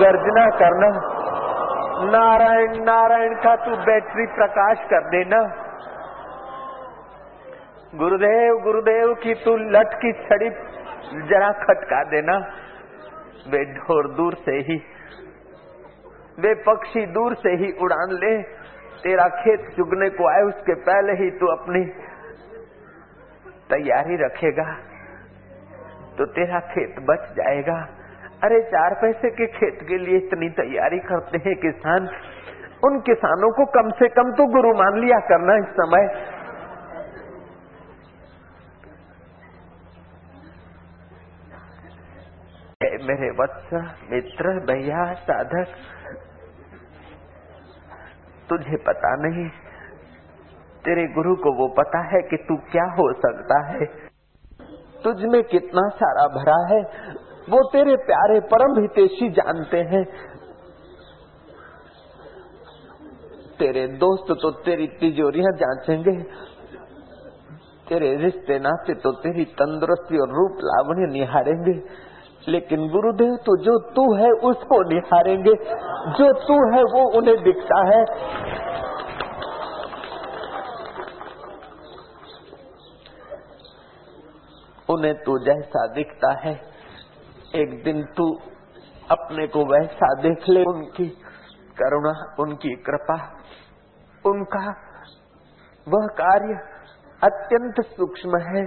[0.00, 0.90] गर्जना करना।
[2.10, 5.40] नारायण नारायण का तू बैटरी प्रकाश कर देना।
[7.94, 10.48] गुरुदेव गुरुदेव की तू लट की छड़ी
[11.28, 12.38] जरा खटका देना।
[13.50, 14.82] वे ढोर दूर से ही,
[16.40, 18.42] वे पक्षी दूर से ही उड़ान ले।
[19.02, 21.84] तेरा खेत चुगने को आए, उसके पहले ही तू अपनी
[23.70, 24.76] तैयारी रखेगा।
[26.18, 27.88] तो तेरा खेत बच जाएगा।
[28.44, 32.08] अरे, चार पैसे के खेत के लिए इतनी तैयारी करते हैं किसान।
[32.84, 36.37] उन किसानों को कम से कम तो गुरु मान लिया करना इस समय।
[42.80, 43.70] मेरे वत्स,
[44.10, 45.70] मित्र, भैया, साधक,
[48.48, 49.46] तुझे पता नहीं।
[50.84, 53.86] तेरे गुरु को वो पता है कि तू क्या हो सकता है।
[55.04, 56.80] तुझ में कितना सारा भरा है,
[57.50, 60.04] वो तेरे प्यारे परम हितेशी जानते हैं।
[63.58, 66.20] तेरे दोस्त तो तेरी तिजोरियाँ जांचेंगे,
[67.88, 72.07] तेरे रिश्ते नाते तो तेरी तंदुरुस्ती और रूप लावण्य निहारेंगे।
[72.48, 75.54] लेकिन गुरुदेव तो जो तू है उसको निहारेंगे।
[76.18, 78.02] जो तू है वो उन्हें दिखता है।
[84.90, 86.54] उन्हें तू जैसा दिखता है।
[87.54, 88.30] एक दिन तू
[89.10, 91.08] अपने को वैसा देख ले। उनकी
[91.78, 93.16] करुणा, उनकी कृपा,
[94.24, 94.66] उनका
[95.86, 96.54] वह कार्य
[97.22, 98.64] अत्यंत सूक्ष्म है।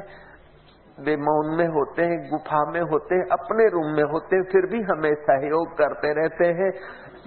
[1.02, 4.66] वे मौन में होते हैं, गुफा में होते हैं, अपने रूम में होते हैं, फिर
[4.66, 6.70] भी हमें सहयोग करते रहते हैं।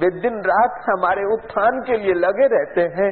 [0.01, 3.11] वे दिन रात हमारे उत्थान के लिए लगे रहते हैं।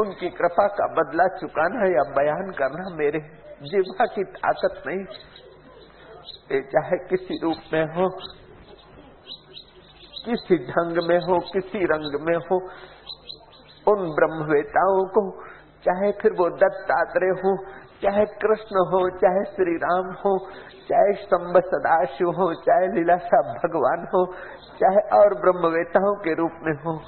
[0.00, 3.20] उनकी कृपा का बदला चुकाना या बयान करना मेरे
[3.62, 5.04] जीवा की ताकत नहीं।
[6.62, 8.08] चाहे किसी रूप में हो,
[10.26, 12.56] किसी ढंग में हो, किसी रंग में हो,
[13.86, 15.22] उन ब्रह्मवेताओं को,
[15.84, 17.52] चाहे फिर वो दत्तात्रेय हो
[18.02, 20.38] चाहे कृष्ण हो, चाहे श्री राम हो,
[20.88, 24.26] चाहे स्तंभ सदाशिव हो, चाहे लीलाशाह भगवान हो,
[24.80, 27.00] चाहे और ब्रह्मवेताओं के रूप में हो,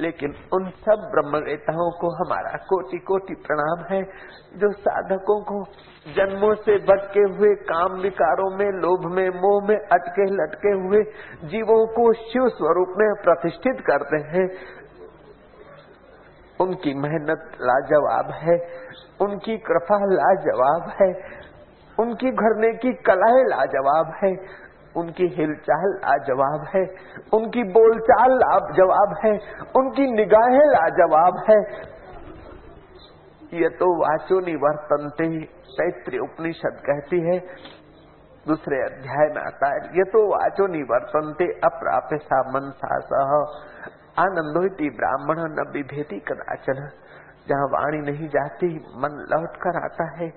[0.00, 4.02] लेकिन उन सब ब्रह्मवेताओं को हमारा कोटि कोटि प्रणाम है,
[4.56, 5.64] जो साधकों को
[6.12, 11.02] जन्मों से भटके हुए, काम विकारों में, लोभ में, मोह में अटके लटके हुए,
[11.44, 14.48] जीवों को शिव स्वरूप में प्रतिष्ठित करते हैं
[16.60, 18.56] उनकी मेहनत लाजवाब है,
[19.20, 21.14] उनकी कृपा लाजवाब है,
[21.98, 24.64] उनकी घरने की कलाएँ लाजवाब है,
[24.96, 26.84] उनकी हिलचाल लाजवाब है,
[27.34, 29.32] उनकी बोलचाल लाजवाब है,
[29.76, 31.58] उनकी निगाहें लाजवाब है।
[33.60, 37.38] ये तो वाचो निवर्तनते तैत्र उपनिषद कहती है,
[38.48, 43.32] दूसरे अध्याय में आता है। ये तो वाचो निवर्तनते अप्राप्य सा मन सा सह
[44.18, 46.90] आनंदोती ब्राह्मण न विभेदी कदाचन।
[47.48, 50.32] जहाँ वाणी नहीं जाती, मन लौट कर आता है।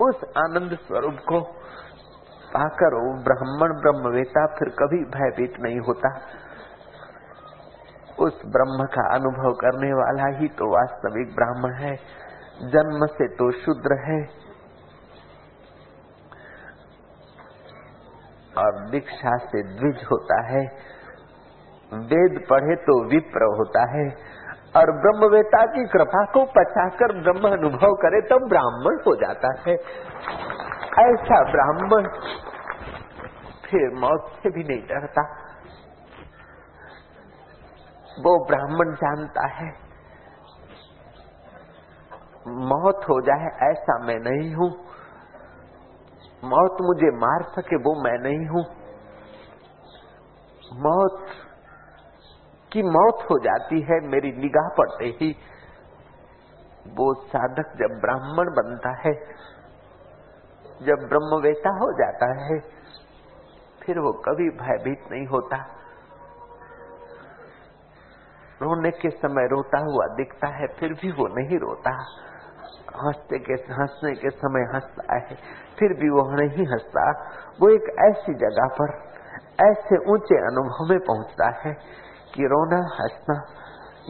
[0.00, 1.40] उस आनंद स्वरूप को
[2.54, 6.20] पाकर वो ब्राह्मण, ब्रह्मवेता फिर कभी भयभीत नहीं होता।
[8.18, 11.96] उस ब्रह्म का अनुभव करने वाला ही तो वास्तविक ब्राह्मण है।
[12.68, 14.46] जन्म से तो शुद्र है।
[18.58, 20.95] और दीक्षा से द्विज होता है।
[21.92, 24.06] वेद पढ़े तो विप्र होता है।
[24.76, 29.74] और ब्रह्मवेता की कृपा को पचाकर ब्रह्म अनुभव करे तो ब्राह्मण हो जाता है।
[31.00, 32.08] ऐसा ब्राह्मण
[33.64, 35.22] फिर मौत से भी नहीं डरता।
[38.18, 39.70] वो ब्राह्मण जानता है,
[42.66, 44.70] मौत हो जाए ऐसा मैं नहीं हूँ।
[46.42, 48.64] मौत मुझे मार सके वो मैं नहीं हूँ।
[50.82, 51.34] मौत
[52.76, 55.36] की मौत हो जाती है, मेरी निगाह पड़ते ही।
[56.86, 59.14] वो साधक जब ब्राह्मण बनता है,
[60.82, 62.60] जब ब्रह्मवेता हो जाता है,
[63.82, 65.56] फिर वो कभी भयभीत नहीं होता।
[68.62, 71.90] रोने के समय रोता हुआ दिखता है, फिर भी वो नहीं रोता।
[73.06, 75.36] हँसते के, हंसने के समय हंसता है,
[75.78, 77.10] फिर भी वो नहीं हंसता।
[77.60, 79.16] वो एक ऐसी जगह पर,
[79.70, 82.05] ऐसे ऊँचे अनुभव में पहुँचता है
[82.36, 83.44] कि रोना हंसना,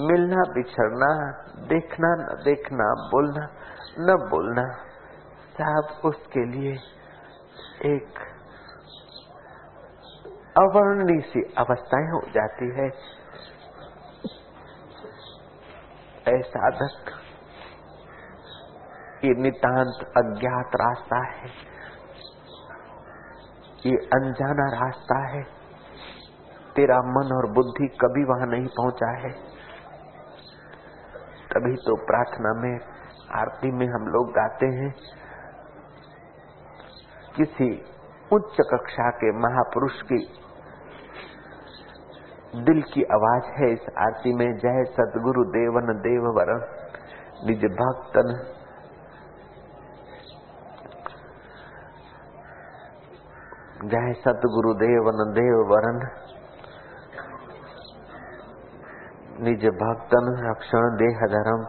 [0.00, 1.10] मिलना, बिछड़ना,
[1.68, 3.48] देखना, न देखना, बोलना,
[3.98, 4.64] न बोलना,
[5.60, 6.72] सब उसके लिए
[7.94, 8.18] एक
[10.58, 12.90] अवर्णनीय सी अवस्थाएँ हो जाती है।
[16.42, 17.10] साधक,
[19.24, 21.50] ये नितांत अज्ञात रास्ता है।
[23.86, 25.55] ये अनजाना रास्ता है।
[26.76, 29.30] तेरा मन और बुद्धि कभी वहाँ नहीं पहुँचा है।
[31.50, 32.72] तभी तो प्रार्थना में,
[33.34, 34.90] आरती में हम लोग गाते हैं,
[37.36, 37.68] किसी
[38.30, 40.18] उच्च कक्षा के महापुरुष की
[42.62, 46.60] दिल की आवाज़ है इस आरती में, जय सदगुरु देवन देव वरण
[47.44, 48.30] निज भक्तन।
[53.86, 55.98] जय सतगुरु देवन देव वरण
[59.42, 61.64] निज भक्तन रक्षण देह धर्म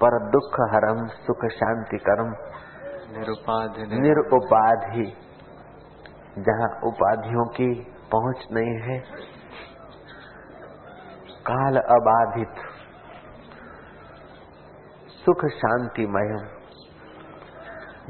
[0.00, 2.32] पर दुख हरम सुख शांति करम।
[3.12, 5.04] निरुपाधि निरुपाधि
[6.38, 7.68] जहाँ उपाधियों की
[8.12, 8.98] पहुँच नहीं है।
[11.46, 12.54] काल अबाधित
[15.24, 16.36] सुख शांति शांतिमय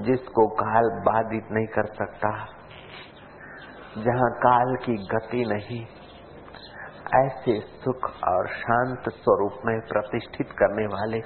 [0.01, 2.31] जिसको काल बाधित नहीं कर सकता।
[3.99, 6.00] जहाँ काल की गति नहीं
[7.17, 11.21] ऐसे सुख और शांत स्वरूप में प्रतिष्ठित करने वाले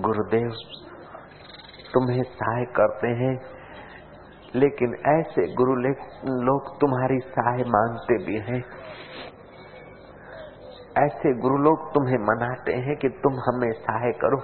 [0.00, 0.50] गुरुदेव
[1.92, 3.34] तुम्हें सहाय करते हैं,
[4.54, 5.74] लेकिन ऐसे गुरु
[6.42, 8.62] लोग तुम्हारी सहाय मांगते भी हैं।
[10.98, 14.40] ऐसे गुरु लोग तुम्हें मनाते हैं कि तुम हमें सहाय करो।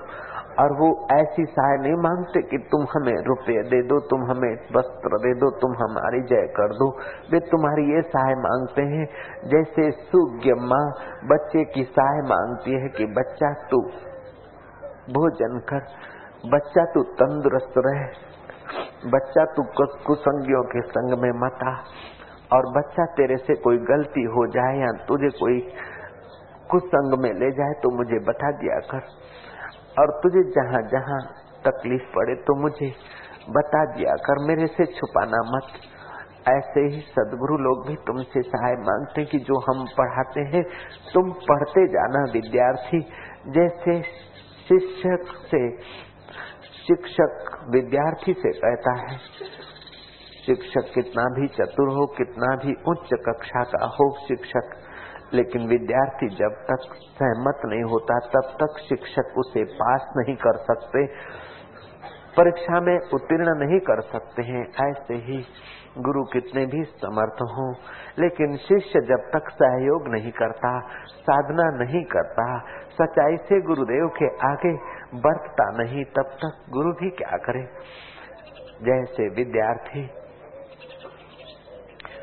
[0.58, 5.18] और वो ऐसी सहाय नहीं मांगते कि तुम हमें रुपये दे दो, तुम हमें वस्त्र
[5.18, 6.88] दे दो, तुम हमारी जय कर दो।
[7.32, 9.06] वे तुम्हारी ये सहाय मांगते हैं,
[9.48, 10.84] जैसे सुज्ञ माँ
[11.26, 13.80] बच्चे की सहाय मांगती है कि बच्चा तू
[15.12, 15.86] भोजन कर,
[16.48, 18.04] बच्चा तू तंदुरुस्त रहे,
[19.10, 19.62] बच्चा तू
[20.06, 21.72] कुसंगियों के संग में मता
[22.52, 25.60] और बच्चा तेरे से कोई गलती हो जाए या तुझे कोई
[26.70, 29.02] कुसंग में ले जाए तो मुझे बता दिया कर।
[29.98, 31.20] और तुझे जहाँ जहाँ
[31.66, 32.86] तकलीफ़ पड़े तो मुझे
[33.50, 35.72] बता दिया कर, मेरे से छुपाना मत।
[36.48, 40.62] ऐसे ही सदगुरु लोग भी तुमसे सहाय मांगते कि जो हम पढ़ाते हैं,
[41.14, 43.00] तुम पढ़ते जाना विद्यार्थी।
[43.48, 44.02] जैसे
[44.68, 45.60] शिक्षक से,
[46.86, 49.18] शिक्षक विद्यार्थी से कहता है,
[50.46, 54.74] शिक्षक कितना भी चतुर हो, कितना भी उच्च कक्षा का हो, शिक्षक
[55.34, 61.06] लेकिन विद्यार्थी जब तक सहमत नहीं होता, तब तक शिक्षक उसे पास नहीं कर सकते,
[62.36, 65.44] परीक्षा में उत्तीर्ण नहीं कर सकते हैं। ऐसे ही
[65.98, 67.74] गुरु कितने भी समर्थ हो,
[68.18, 72.58] लेकिन शिष्य जब तक सहयोग नहीं करता, साधना नहीं करता,
[72.92, 74.76] सच्चाई से गुरुदेव के आगे
[75.20, 77.62] बरतता नहीं, तब तक गुरु भी क्या करे?
[78.82, 80.10] जैसे विद्यार्थी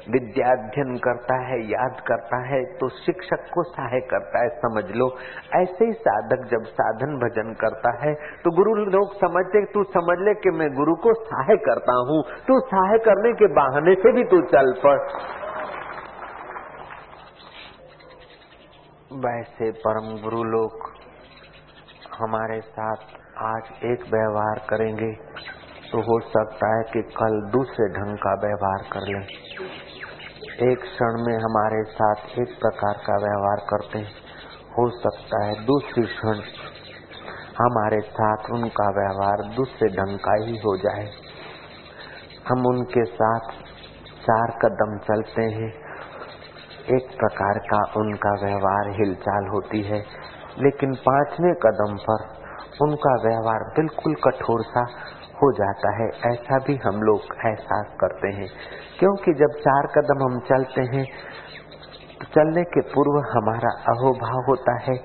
[0.07, 5.07] विद्याध्यन करता है, याद करता है तो शिक्षक को सहाय करता है, समझ लो।
[5.55, 10.33] ऐसे ही साधक जब साधन भजन करता है तो गुरु लोग समझते, तू समझ ले
[10.37, 14.41] कि मैं गुरु को सहाय करता हूँ। तू सहाय करने के बहाने से भी तू
[14.49, 14.97] चल पड़।
[19.21, 20.87] वैसे परम गुरु लोग
[22.15, 25.11] हमारे साथ आज एक व्यवहार करेंगे
[25.91, 29.23] तो हो सकता है कि कल दूसरे ढंग का व्यवहार कर लें।
[30.59, 34.11] एक क्षण में हमारे साथ एक प्रकार का व्यवहार करते हैं।
[34.71, 36.41] हो सकता है दूसरी क्षण
[37.57, 41.05] हमारे साथ उनका व्यवहार दूसरे ढंग का ही हो जाए।
[42.49, 43.51] हम उनके साथ
[44.21, 45.69] चार कदम चलते हैं।
[46.95, 50.03] एक प्रकार का उनका व्यवहार हिलचाल होती है,
[50.59, 52.27] लेकिन पाँचवें कदम पर
[52.81, 54.85] उनका व्यवहार बिल्कुल कठोर सा
[55.43, 58.47] हो जाता है। ऐसा भी हम लोग एहसास करते हैं।
[58.99, 61.05] क्योंकि जब चार कदम हम चलते हैं
[62.19, 64.95] तो चलने के पूर्व हमारा अहोभाव होता है,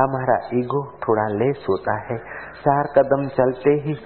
[0.00, 2.18] हमारा ईगो थोड़ा लेस होता है।
[2.56, 3.96] चार कदम चलते ही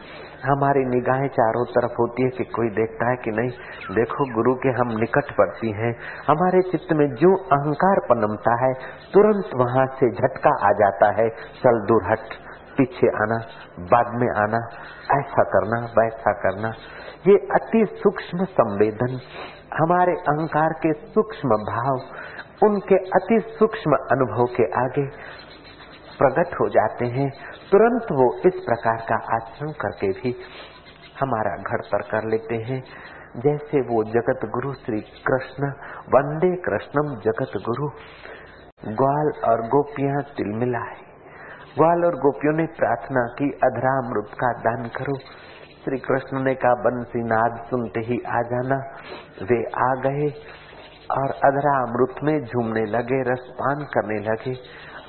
[0.45, 3.51] हमारी निगाहें चारों तरफ़ होती है कि कोई देखता है कि नहीं।
[3.95, 5.97] देखो, गुरु के हम निकट पड़ती हैं।
[6.29, 8.73] हमारे चित्त में जो अहंकार पनमता है,
[9.15, 12.48] तुरंत वहाँ से झटका आ जाता है, चल दूर हट
[12.79, 13.39] पीछे आना,
[13.79, 14.59] बाद में आना,
[15.21, 16.69] ऐसा करना, वैसा करना,
[17.27, 19.19] ये अति सूक्ष्म संवेदन,
[19.79, 22.01] हमारे अहंकार के सूक्ष्म भाव,
[22.69, 25.07] उनके अति सूक्ष्म अनुभव के आगे
[26.23, 27.31] प्रकट हो जाते हैं।
[27.73, 30.37] तुरंत वो इस प्रकार का आचरण करके भी
[31.21, 32.83] हमारा घर पर कर लेते हैं।
[33.37, 35.71] जैसे वो जगत गुरु श्री कृष्ण,
[36.15, 37.89] वंदे कृष्णम जगत गुरु
[38.89, 41.08] ग्वाल और गोपियाँ तिलमिलाए।
[41.79, 45.19] ग्वाल और गोपियों ने प्रार्थना की अधरा अधरामृत का दान करो।
[45.85, 48.77] श्री कृष्ण ने कहा बंसी नाद सुनते ही आ जाना।
[49.43, 50.29] वे आ गए
[51.11, 54.53] और अधरा अमृत में झूमने लगे, रसपान करने लगे।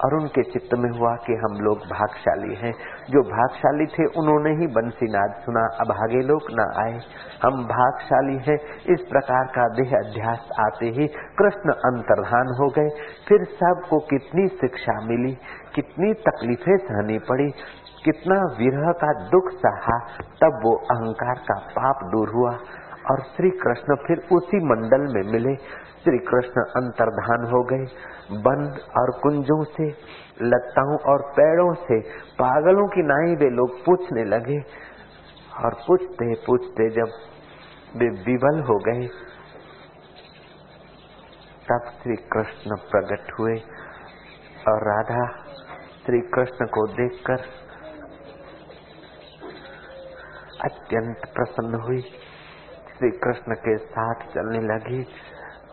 [0.06, 2.74] और उनके चित्त में हुआ कि हम लोग भागशाली हैं।
[3.10, 7.00] जो भागशाली थे, उन्होंने ही बंसीनाद सुना अभागे लोग न आए।
[7.44, 8.58] हम भागशाली हैं।
[8.94, 12.90] इस प्रकार का देह अध्यास आते ही कृष्ण अंतर्धान हो गए।
[13.28, 15.38] फिर सबको कितनी शिक्षा मिली,
[15.76, 17.52] कितनी तकलीफें सहनी पड़ी,
[18.06, 20.00] कितना विरह का दुख सहा,
[20.42, 22.58] तब वो अहंकार का पाप दूर हुआ।
[23.12, 25.56] और श्री कृष्ण फिर उसी मंडल में मिले।
[26.04, 27.86] श्री कृष्ण अंतर्धान हो गए।
[28.38, 29.90] बंद और कुंजों से,
[30.42, 34.60] लताओं और पेड़ों से, पागलों की नाई वे लोग पूछने लगे।
[35.66, 37.08] और पूछते पूछते जब
[37.98, 39.08] वे विवल हो गए,
[41.72, 43.62] तब श्री कृष्ण प्रकट हुए।
[44.68, 45.44] और राधा
[46.06, 47.40] श्री कृष्ण को देखकर
[50.64, 52.02] अत्यंत प्रसन्न हुई।
[53.00, 55.02] श्री कृष्ण के साथ चलने लगी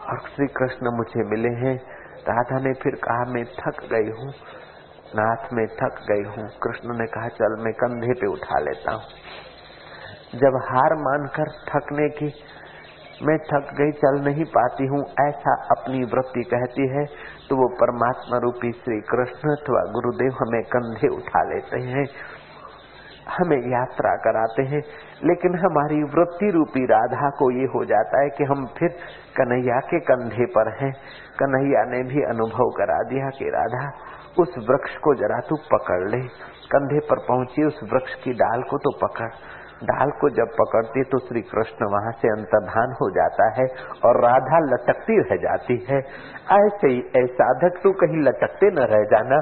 [0.09, 1.75] और श्री कृष्ण मुझे मिले हैं।
[2.29, 4.29] राधा ने फिर कहा, मैं थक गई हूँ।
[5.15, 10.39] नाथ, में थक गई हूँ। कृष्ण ने कहा, चल, मैं कंधे पे उठा लेता हूँ।
[10.39, 12.33] जब हार मानकर थकने की,
[13.23, 17.05] मैं थक गई, चल नहीं पाती हूँ, ऐसा अपनी वृत्ति कहती है
[17.49, 22.05] तो वो परमात्मा रूपी श्री कृष्ण अथवा गुरुदेव हमें कंधे उठा लेते हैं।
[23.29, 24.83] हमें यात्रा कराते हैं,
[25.25, 28.89] लेकिन हमारी वृत्ति रूपी राधा को ये हो जाता है कि हम फिर
[29.37, 30.93] कन्हैया के कंधे पर हैं।
[31.39, 33.93] कन्हैया ने भी अनुभव करा दिया कि राधा,
[34.39, 36.21] उस वृक्ष को जरा तू पकड़ ले।
[36.73, 39.29] कंधे पर पहुँची, उस वृक्ष की डाल को तो पकड़।
[39.85, 43.67] डाल को जब पकड़ती तो श्री कृष्ण वहाँ से अंतर्धान हो जाता है
[44.05, 45.99] और राधा लटकती रह जाती है।
[46.53, 49.37] ऐसे ही, ऐ साधक, तू कहीं लटकते न रह जाना।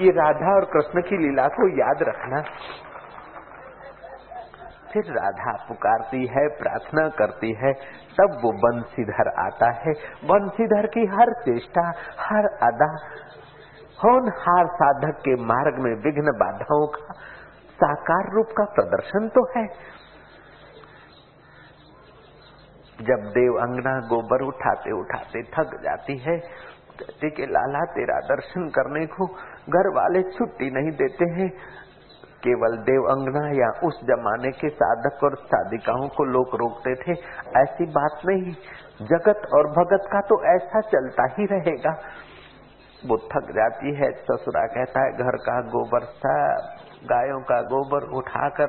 [0.00, 2.42] ये राधा और कृष्ण की लीला को याद रखना।
[4.92, 7.72] फिर राधा पुकारती है, प्रार्थना करती है,
[8.18, 9.92] तब वो बंसीधर आता है।
[10.24, 12.90] बंसीधर की हर चेष्टा, हर अदा
[14.04, 17.14] होनहार साधक के मार्ग में विघ्न बाधाओं का
[17.78, 19.66] साकार रूप का प्रदर्शन तो है।
[22.98, 26.38] जब देव अंगना गोबर उठाते उठाते थक जाती है,
[27.00, 29.26] कहते के लाला तेरा दर्शन करने को
[29.70, 31.50] घर वाले छुट्टी नहीं देते हैं
[32.38, 37.12] केवल देव अंगना या उस जमाने के साधक और साधिकाओं को लोग रोकते थे,
[37.60, 38.52] ऐसी बात नहीं।
[39.06, 41.90] जगत और भगत का तो ऐसा चलता ही रहेगा।
[43.06, 48.68] वो थक जाती है, ससुरा कहता है, घर का गोबर सब, गायों का गोबर उठाकर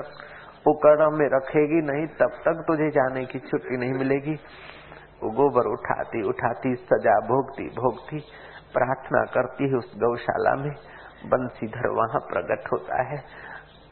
[0.67, 4.34] उकड़ में रखेगी, नहीं तब तक तुझे जाने की छुट्टी नहीं मिलेगी।
[5.24, 8.20] वो गोबर उठाती उठाती, सजा भोगती भोगती,
[8.74, 10.76] प्रार्थना करती है उस गौशाला में।
[11.26, 13.48] बंसीधर वहाँ प्रकट होता है।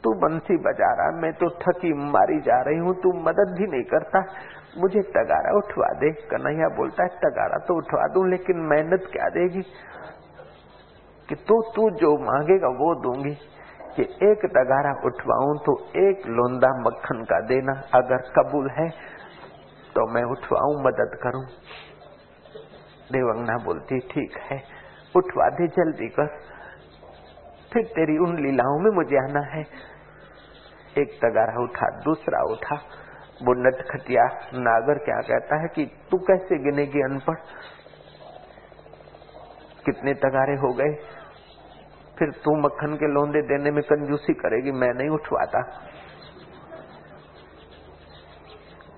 [0.08, 3.84] तू बंसी बजा रहा, मैं तो थकी मारी जा रही हूँ, तू मदद भी नहीं
[3.84, 4.20] करता।
[4.78, 9.62] मुझे तगारा उठवा दे, कन्हैया बोलता है, तगारा तो उठवा दू, लेकिन मेहनत क्या देगी?
[11.30, 13.38] कि तू तू जो मांगेगा, वो दूँगी।
[13.96, 18.90] कि एक तगारा उठवाऊं तो एक लोंदा मक्खन का देना, अगर कबूल है
[19.96, 21.46] तो मैं उठवाऊं, मदद करूँ।
[23.12, 24.62] देवंगना बोलती, ठीक है,
[25.16, 26.28] उठवा दे, जल्दी कर।
[27.74, 29.64] फिर तेरी उन लीलाओं में मुझे आना है।
[30.98, 32.76] एक तगारा उठा, दूसरा उठा।
[33.44, 34.24] वो नटखटिया
[34.54, 37.36] नागर क्या कहता है कि तू कैसे गिनेगी अनपढ़?
[39.86, 40.96] कितने तगारे हो गए?
[42.20, 45.62] फिर तू मक्खन के लोंदे देने में कंजूसी करेगी, मैं नहीं उठवाता।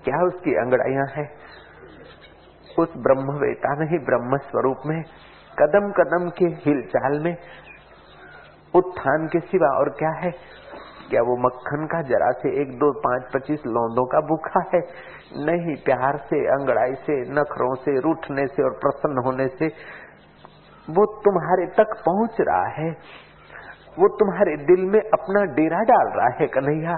[0.04, 1.30] क्या उसकी अंगड़ाइया है?
[2.78, 5.02] उस ब्रह्मवेता में ही ब्रह्म स्वरूप में
[5.58, 7.36] कदम कदम के हिलचाल में।
[8.74, 10.30] उत्थान के सिवा और क्या है?
[11.10, 14.80] क्या वो मक्खन का जरा से एक, दो, पाँच, पच्चीस लौंदों का भूखा है।
[15.46, 19.68] नहीं, प्यार से, अंगड़ाई से, नखरों से, रूठने से और प्रसन्न होने से
[20.88, 22.90] वो तुम्हारे तक पहुँच रहा है।
[23.98, 26.96] वो तुम्हारे दिल में अपना डेरा डाल रहा है, कन्हैया।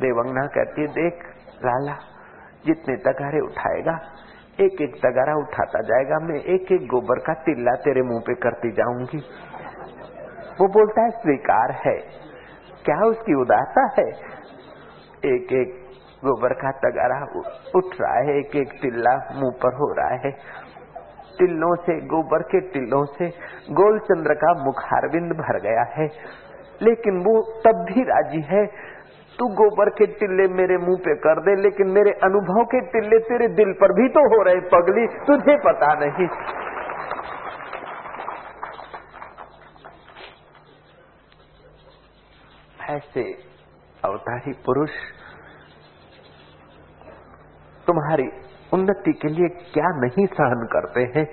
[0.00, 1.24] देवंगना कहती है, देख
[1.64, 1.96] लाला
[2.66, 3.98] जितने तगारे उठाएगा
[4.60, 8.70] एक एक तगारा उठाता जाएगा। मैं एक एक गोबर का तिल्ला तेरे मुँह पे करती
[8.72, 9.18] जाऊँगी।
[10.60, 11.96] वो बोलता है, स्वीकार है।
[12.84, 14.08] क्या उसकी उदारता है?
[15.24, 15.88] एक एक
[16.24, 17.40] गोबर का तगारा
[17.76, 20.30] उठ रहा है एक एक टिल्ला मुँह पर हो रहा है।
[21.38, 23.28] टिल्लों से, गोबर के टिल्लों से
[23.70, 26.08] गोलचंद्र का मुखारविंद भर गया है।
[26.82, 28.66] लेकिन वो तब भी राज़ी है,
[29.38, 33.48] तू गोबर के टिल्ले मेरे मुँह पे कर दे, लेकिन मेरे अनुभव के टिल्ले तेरे
[33.48, 36.28] दिल पर भी तो हो रहे पगली, तुझे पता नहीं।
[42.90, 43.32] ऐसे
[44.04, 44.90] अवतारी पुरुष,
[47.86, 48.28] तुम्हारी
[48.72, 51.26] उन्नति के लिए क्या नहीं सहन करते हैं?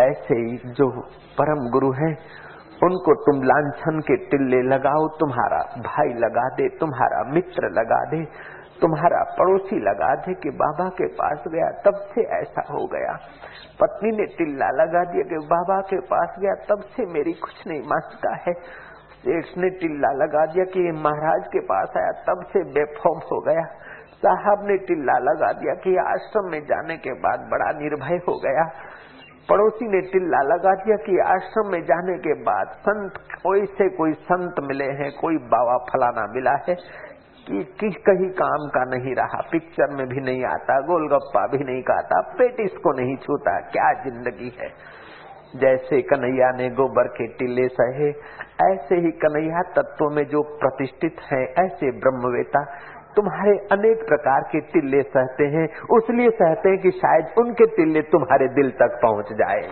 [0.00, 1.00] ऐसे ही जो
[1.38, 2.12] परम गुरु है,
[2.82, 8.24] उनको तुम लांछन के टिल्ले लगाओ, तुम्हारा भाई लगा दे, तुम्हारा मित्र लगा दे,
[8.80, 13.12] तुम्हारा पड़ोसी लगा दे कि बाबा के पास गया, तब से ऐसा हो गया।
[13.80, 17.80] पत्नी ने टिल्ला लगा दिया कि बाबा के पास गया, तब से मेरी कुछ नहीं
[17.80, 18.83] माँगता है।
[19.24, 23.62] सेठ ने टिल्ला लगा दिया कि महाराज के पास आया तब से बेफॉर्म हो गया।
[24.16, 28.64] साहब ने टिल्ला लगा दिया कि आश्रम में जाने के बाद बड़ा निर्भय हो गया।
[29.48, 34.12] पड़ोसी ने टिल्ला लगा दिया कि आश्रम में जाने के बाद संत कोई से कोई
[34.28, 36.76] संत मिले हैं कोई बाबा फलाना मिला है।
[37.46, 41.82] कि, कि कहीं काम का नहीं रहा पिक्चर में भी नहीं आता गोलगप्पा भी नहीं
[41.82, 44.68] खाता पेटिस को नहीं छूता क्या ज़िंदगी है।
[45.56, 48.08] जैसे कन्हैया ने गोबर के टिल्ले सहे,
[48.72, 52.64] ऐसे ही कन्हैया तत्व में जो प्रतिष्ठित है, ऐसे ब्रह्मवेता
[53.16, 58.48] तुम्हारे अनेक प्रकार के टिल्ले सहते हैं। उसलिए सहते हैं कि शायद उनके टिल्ले तुम्हारे
[58.48, 59.62] दिल तक पहुँच जाए।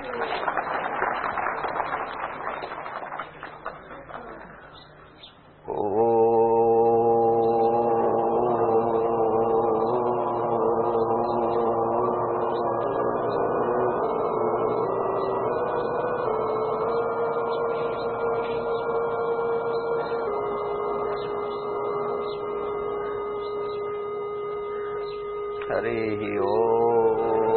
[25.69, 27.52] हरिः ओ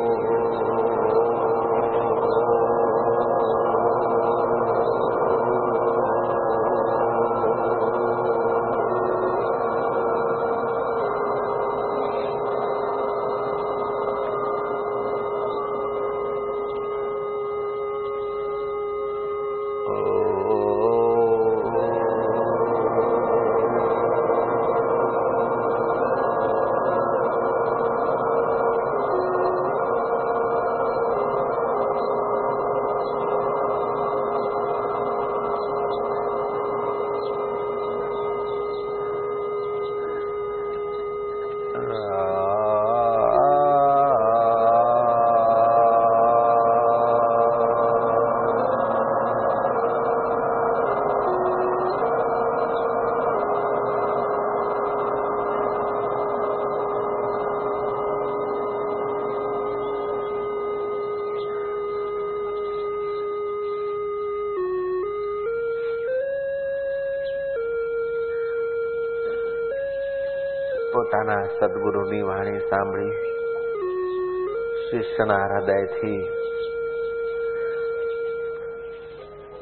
[75.14, 76.14] શિષ્યના હૃદયથી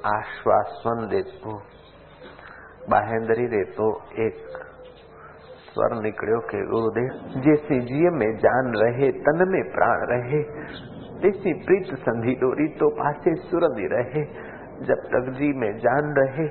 [0.08, 1.52] आश्वासन देतो
[2.90, 3.86] बाहेंदरी देतो
[4.24, 4.36] एक
[5.64, 10.40] स्वर निकलियो के गुरुदेव जैसे जीव में जान रहे तन में प्राण रहे
[11.30, 14.24] ऐसी प्रीत संधि डोरी तो पासे सुरभि रहे
[14.88, 16.46] जब तक जी में जान रहे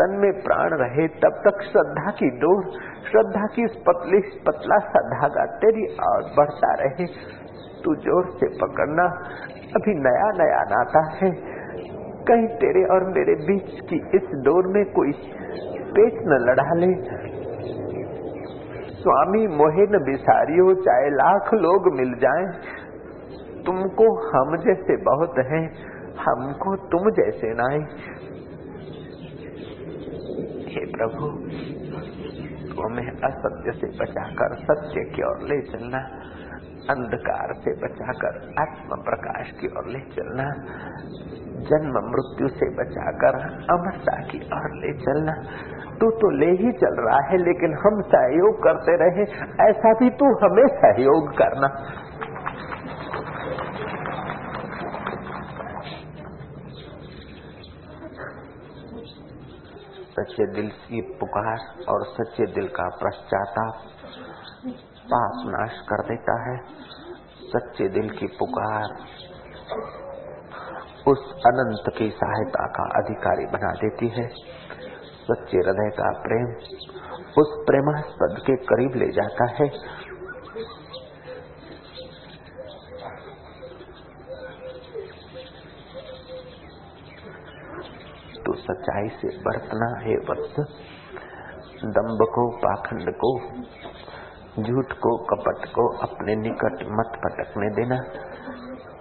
[0.00, 2.66] तन में प्राण रहे तब तक श्रद्धा की डोर
[3.06, 7.06] श्रद्धा की इस पतली पतला सा धागा तेरी और बढ़ता रहे
[7.87, 9.03] तू ज़ोर से पकड़ना।
[9.75, 11.31] अभी नया नया नाता है।
[12.23, 15.11] कहीं तेरे और मेरे बीच की इस डोर में कोई
[15.91, 16.93] पेच न लड़ा ले।
[18.93, 22.47] स्वामी मोहे न बिसारियो, चाहे लाख लोग मिल जाएँ।
[23.65, 25.63] तुमको हम जैसे बहुत हैं,
[26.19, 27.79] हमको तुम जैसे नाए।
[30.67, 31.31] हे प्रभु
[32.83, 35.99] हमें असत्य से बचाकर सत्य की ओर ले चलना।
[36.89, 40.45] अंधकार से बचाकर आत्म प्रकाश की ओर ले चलना,
[41.69, 43.39] जन्म मृत्यु से बचाकर,
[43.71, 45.33] अमरता की ओर ले चलना।
[45.95, 49.23] तू तो ले ही चल रहा है, लेकिन हम सहयोग करते रहे।
[49.69, 51.67] ऐसा भी तू हमें सहयोग करना।
[60.11, 61.57] सच्चे दिल की पुकार
[61.89, 63.73] और सच्चे दिल का पश्चाताप
[65.07, 66.57] पाप नाश कर देता है।
[67.47, 68.95] सच्चे दिल की पुकार
[71.07, 74.27] उस अनंत की सहायता का अधिकारी बना देती है।
[75.21, 76.49] सच्चे हृदय का प्रेम
[77.37, 79.67] उस प्रेमास्पद के करीब ले जाता है।
[88.43, 90.59] तो सच्चाई से बरतना है वत्स
[91.95, 93.31] दम्ब को, पाखंड को
[94.57, 97.99] झूठ को, कपट को अपने निकट मत पटकने देना।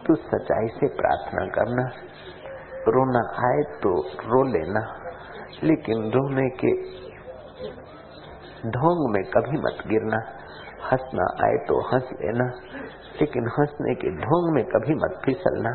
[0.07, 1.83] तू सच्चाई से प्रार्थना करना।
[2.89, 5.01] रोना आए तो रो लेना।
[5.65, 6.83] लेकिन रोने के,
[8.71, 10.17] ढोंग में कभी मत गिरना।
[10.93, 12.45] हंसना आए तो हंस लेना।
[13.21, 15.71] लेकिन हंसने के ढोंग में कभी मत फिसलना।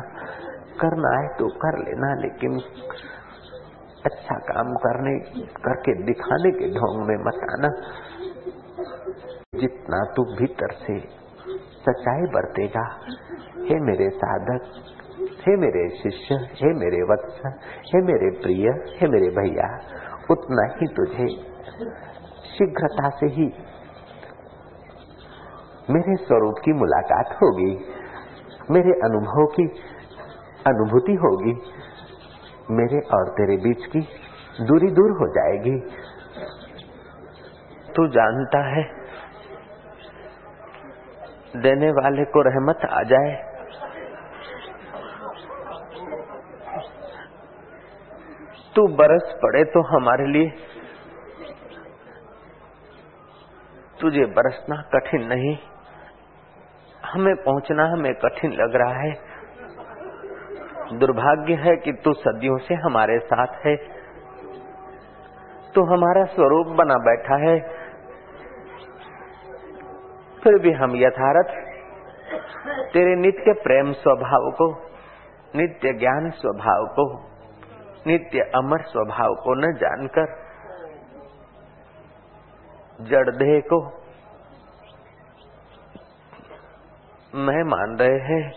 [0.80, 2.60] करना आए तो कर लेना, लेकिन
[4.06, 7.68] अच्छा काम करने, करके दिखाने के ढोंग में मत आना।
[9.56, 10.94] जितना तू भीतर से
[11.86, 12.84] सच्चाई बरतेगा,
[13.56, 14.68] हे मेरे साधक,
[15.40, 17.42] हे मेरे शिष्य, हे मेरे वत्स,
[17.94, 18.68] हे मेरे प्रिय,
[19.00, 19.66] हे मेरे भैया,
[20.30, 21.26] उतना ही तुझे
[22.52, 23.46] शीघ्रता से ही
[25.90, 27.70] मेरे स्वरूप की मुलाकात होगी,
[28.70, 29.68] मेरे अनुभव की
[30.66, 31.54] अनुभूति होगी,
[32.70, 34.00] मेरे और तेरे बीच की
[34.64, 35.78] दूरी दूर हो जाएगी।
[37.94, 39.01] तू जानता है
[41.56, 43.52] देने वाले को रहमत आ जाए।
[48.76, 50.50] तू बरस पड़े तो हमारे लिए।
[54.00, 55.58] तुझे बरसना कठिन नहीं।
[57.06, 59.32] हमें पहुँचना हमें कठिन लग रहा है।
[60.98, 63.76] दुर्भाग्य है कि तू सदियों से हमारे साथ है।
[65.74, 67.81] तू हमारा स्वरूप बना बैठा है।
[70.44, 71.54] फिर भी हम यथारथ
[72.92, 74.72] तेरे नित्य प्रेम स्वभाव को,
[75.56, 77.04] नित्य ज्ञान स्वभाव को,
[78.06, 80.26] नित्य अमर स्वभाव को न जानकर
[83.00, 83.80] जड़ देह को
[87.34, 88.52] मैं मान रहे हैं,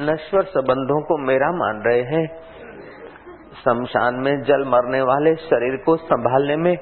[0.00, 2.26] नश्वर संबंधों को मेरा मान रहे हैं।
[3.64, 6.76] शमशान में जल मरने वाले शरीर को संभालने में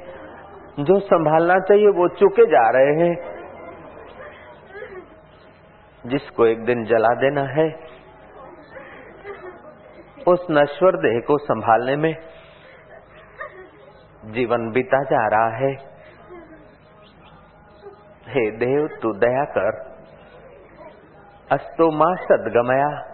[0.81, 3.34] जो संभालना चाहिए वो चुके जा रहे हैं।
[6.07, 7.73] जिसको एक दिन जला देना है,
[10.29, 12.17] उस नश्वर देह को संभालने में
[14.25, 15.75] जीवन बीता जा रहा है।
[18.27, 19.95] हे देव, तू दया कर।
[21.53, 23.11] अस्तो माँ सदगमया।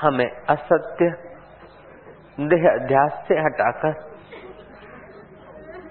[0.00, 1.06] हमें असत्य
[2.40, 4.14] देह अध्यास से हटाकर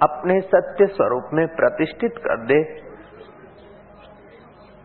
[0.01, 2.82] अपने सत्य स्वरूप में प्रतिष्ठित कर दे।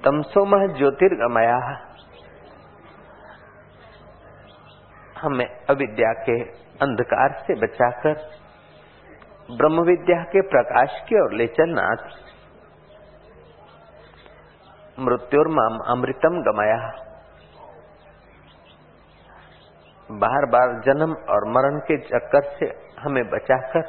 [0.03, 1.59] तमसोमह ज्योतिर्गमया।
[5.17, 6.37] हमें अविद्या के
[6.81, 8.21] अंधकार से बचाकर
[9.53, 12.05] ब्रह्म विद्या के प्रकाश की ओर ले चलनाथ
[14.99, 16.79] मृत्युर्माम अमृतम गमाया।
[20.11, 22.67] बार बार जन्म और मरण के चक्कर से
[23.01, 23.83] हमें बचाकर,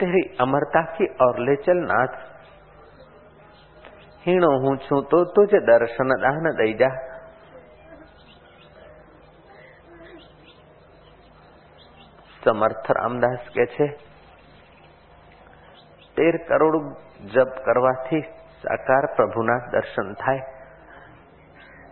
[0.00, 1.82] तेरी अमरता की ओर ले चल
[4.26, 6.94] હીણો હું છું તો તુજ દર્શન દાન દઈ જા.
[12.44, 13.86] સમર્થ રામદાસ કે છે,
[16.16, 16.76] તેર કરોડ
[17.34, 18.20] જપ કરવાથી
[18.62, 20.42] સાકાર પ્રભુના દર્શન થાય.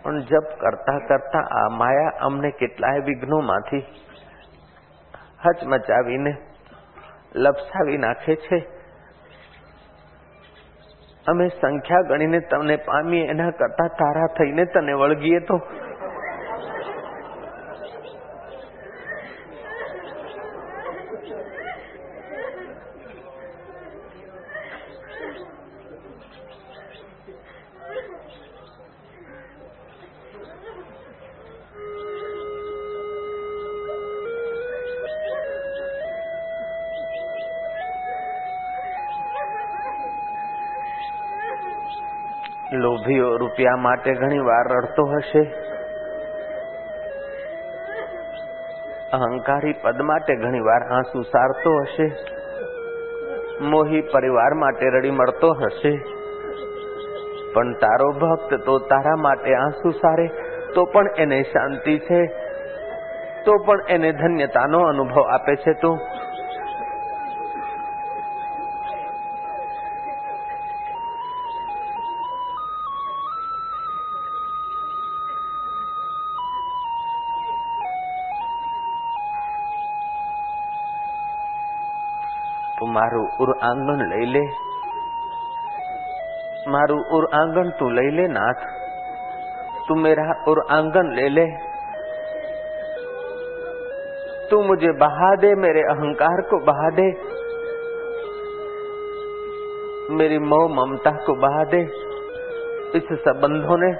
[0.02, 3.84] પણ જપ કરતા કરતા આ માયા અમને કેટલાય વિઘ્નોમાંથી
[5.44, 6.32] હચમચાવીને
[7.34, 8.81] લપસાવી નાખે છે.
[11.26, 15.56] અમે સંખ્યા ગણીને તમને પામીએ એના કરતા તારા થઈને તને વળગીએ તો
[43.52, 45.40] રૂપિયા માટે ઘણી વાર રડતો હશે.
[49.12, 52.12] અહંકારી પદ માટે ઘણી વાર આંસુ સારતો હશે.
[53.60, 55.90] મોહી પરિવાર માટે રડી મળતો હશે.
[57.54, 60.26] પણ તારો ભક્ત તો તારા માટે આંસુ સારે,
[60.74, 62.26] તો પણ એને શાંતિ છે.
[63.44, 65.98] તો પણ એને ધન્યતાનો અનુભવ આપે છે તું.
[83.31, 84.43] ઉર આંગણ લઈ લે
[86.73, 88.63] મારું ઉર आंगन तू ले ले नाथ
[89.87, 91.45] तू मेरा उर आंगन ले ले
[94.49, 97.07] तू मुझे बहा दे मेरे अहंकार को बहा दे
[100.13, 101.81] मेरी मोह ममता को बहा दे
[102.95, 103.91] इस संबंधों ने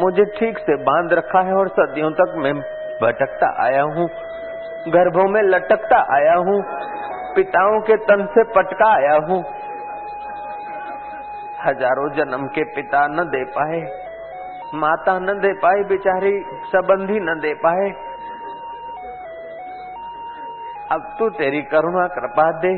[0.00, 2.54] मुझे ठीक से बांध रखा है और सदियों तक मैं
[3.00, 4.08] भटकता आया हूँ
[4.90, 6.58] गर्भों में लटकता आया हूँ
[7.35, 9.41] पिताओं के तन से पटका आया हूँ।
[11.65, 13.81] हज़ारों जन्म के पिता न दे पाए,
[14.75, 16.31] माता न दे पाए, बेचारी
[16.67, 17.89] संबंधी न दे पाए।
[20.91, 22.73] अब तू तेरी करुणा कृपा दे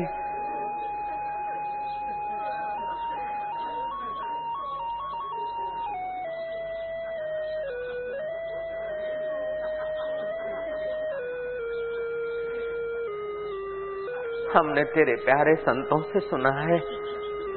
[14.56, 16.78] हमने तेरे प्यारे संतों से सुना है।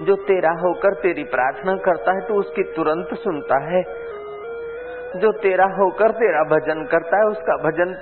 [0.06, 3.84] जो तेरा होकर तेरी प्रार्थना करता है तो उसकी तुरंत सुनता है।
[5.20, 7.94] जो तेरा होकर तेरा भजन करता है, उसका भजन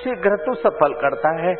[0.00, 1.54] शीघ्र तो सफल करता है।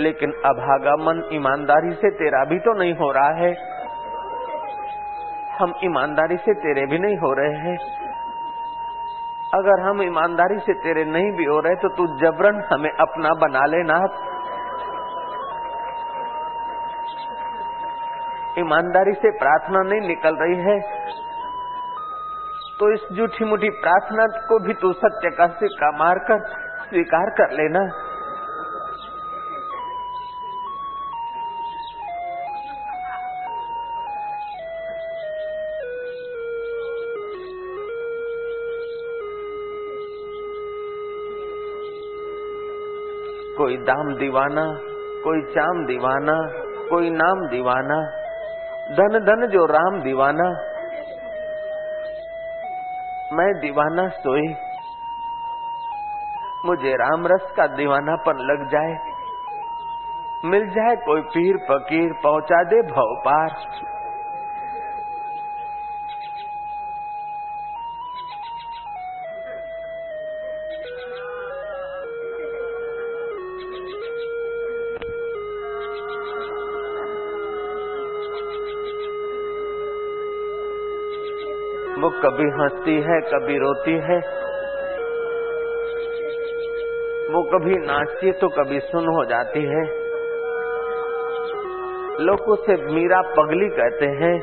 [0.00, 3.76] लेकिन अभागा मन ईमानदारी से तेरा भी तो नहीं हो रहा है।
[5.58, 7.76] हम ईमानदारी से तेरे भी नहीं हो रहे हैं।
[9.54, 13.64] अगर हम ईमानदारी से तेरे नहीं भी हो रहे तो तू जबरन हमें अपना बना
[13.66, 14.00] लेना।
[18.58, 20.78] ईमानदारी से प्रार्थना नहीं निकल रही है
[22.78, 26.42] तो इस जूठी मुठी प्रार्थना को भी तू सत्य का सिक्का मारकर
[26.82, 27.84] स्वीकार कर लेना।
[43.56, 44.64] कोई दाम दीवाना,
[45.24, 46.34] कोई चाम दीवाना,
[46.88, 47.96] कोई नाम दीवाना
[48.86, 50.44] धन धन जो राम दीवाना।
[53.32, 54.54] मैं दीवाना सोई।
[56.66, 58.96] मुझे राम रस का दीवाना दीवानापन लग जाए।
[60.44, 63.48] मिल जाए कोई पीर, फकीर, पहुँचा दे भव पार
[81.98, 84.16] वो कभी हंसती है, कभी रोती है।
[87.28, 89.84] वो कभी नाचती तो कभी सुन हो जाती है।
[92.20, 94.34] लोग उसे मीरा पगली कहते हैं।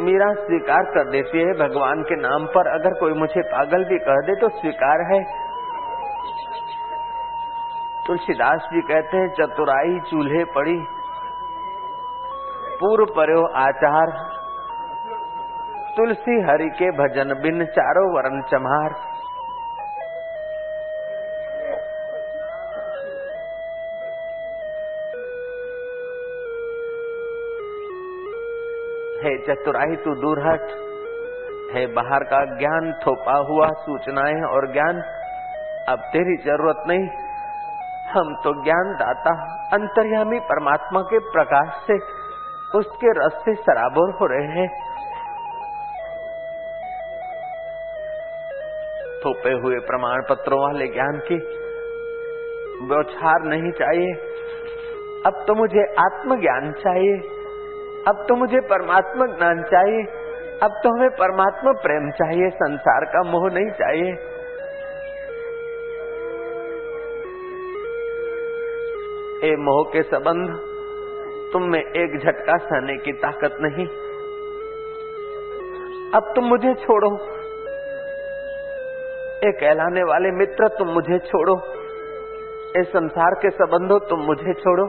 [0.00, 4.20] मीरा स्वीकार कर देती है भगवान के नाम पर। अगर कोई मुझे पागल भी कह
[4.26, 5.22] दे तो स्वीकार है।
[8.06, 10.78] तुलसीदास जी कहते हैं, चतुराई चूल्हे पड़ी,
[12.80, 14.14] पूर्व पर्यो आचार
[15.96, 18.92] तुलसी हरि के भजन बिन चारों वरण चमार।
[29.22, 30.70] हे चतुराई तू दूर हट
[31.74, 35.02] हे बाहर का ज्ञान, थोपा हुआ सूचनाएँ और ज्ञान।
[35.88, 37.06] अब तेरी ज़रूरत नहीं,
[38.08, 39.34] हम तो ज्ञान दाता
[39.72, 41.98] अंतर्यामी परमात्मा के प्रकाश से
[42.78, 44.81] उसके रस से सराबोर हो रहे हैं।
[49.24, 51.36] थोपे हुए प्रमाण पत्रों वाले ज्ञान की
[52.86, 54.12] बौछार नहीं चाहिए।
[55.26, 57.16] अब तो मुझे आत्म ज्ञान चाहिए।
[58.08, 60.02] अब तो मुझे परमात्मा ज्ञान चाहिए।
[60.62, 64.12] अब तो हमें परमात्मा प्रेम चाहिए। संसार का मोह नहीं चाहिए।
[69.44, 70.58] ए मोह के संबंध,
[71.52, 73.86] तुम में एक झटका सहने की ताकत नहीं।
[76.14, 77.41] अब तुम मुझे छोड़ो।
[79.44, 81.56] ए कहलाने वाले मित्र, तुम मुझे छोड़ो।
[82.76, 84.84] इस संसार के संबंधों, तुम मुझे छोड़ो।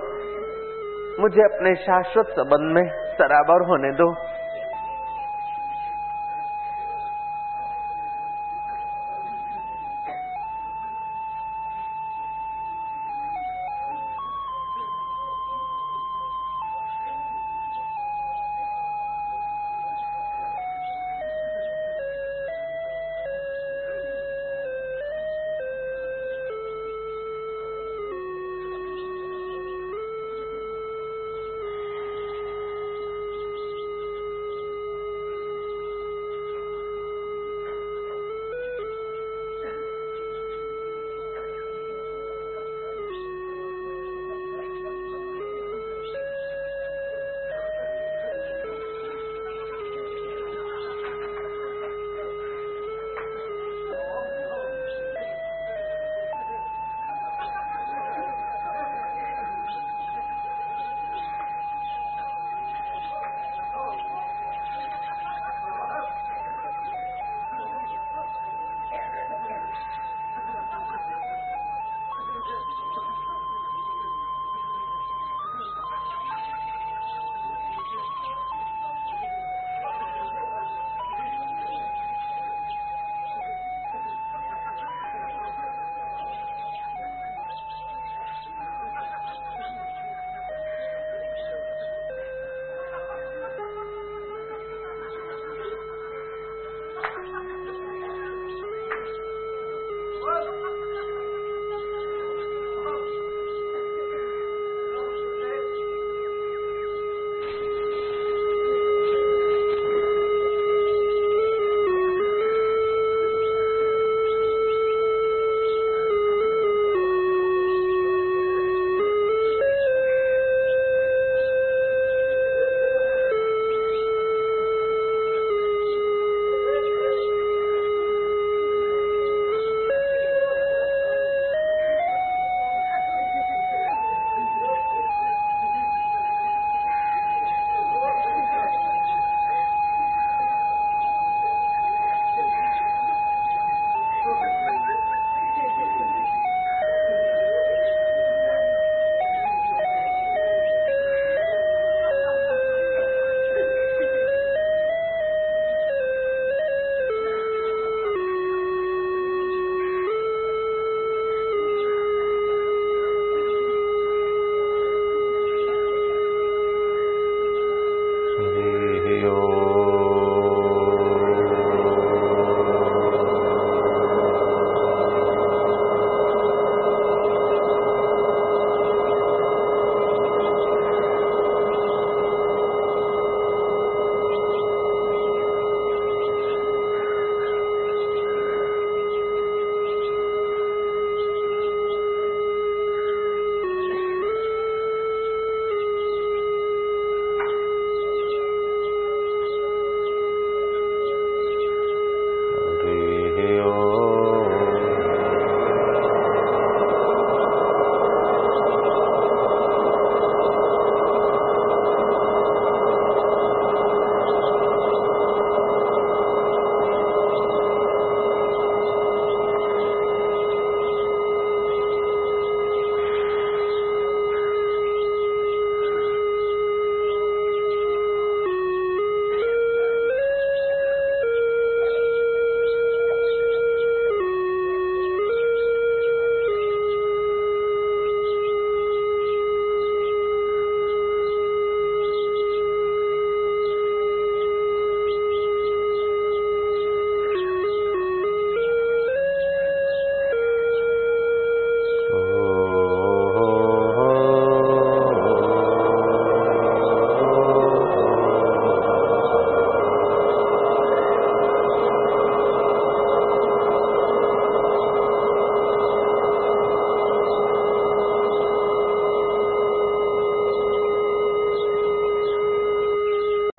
[1.19, 4.32] मुझे अपने शाश्वत संबंध में सराबर होने दो।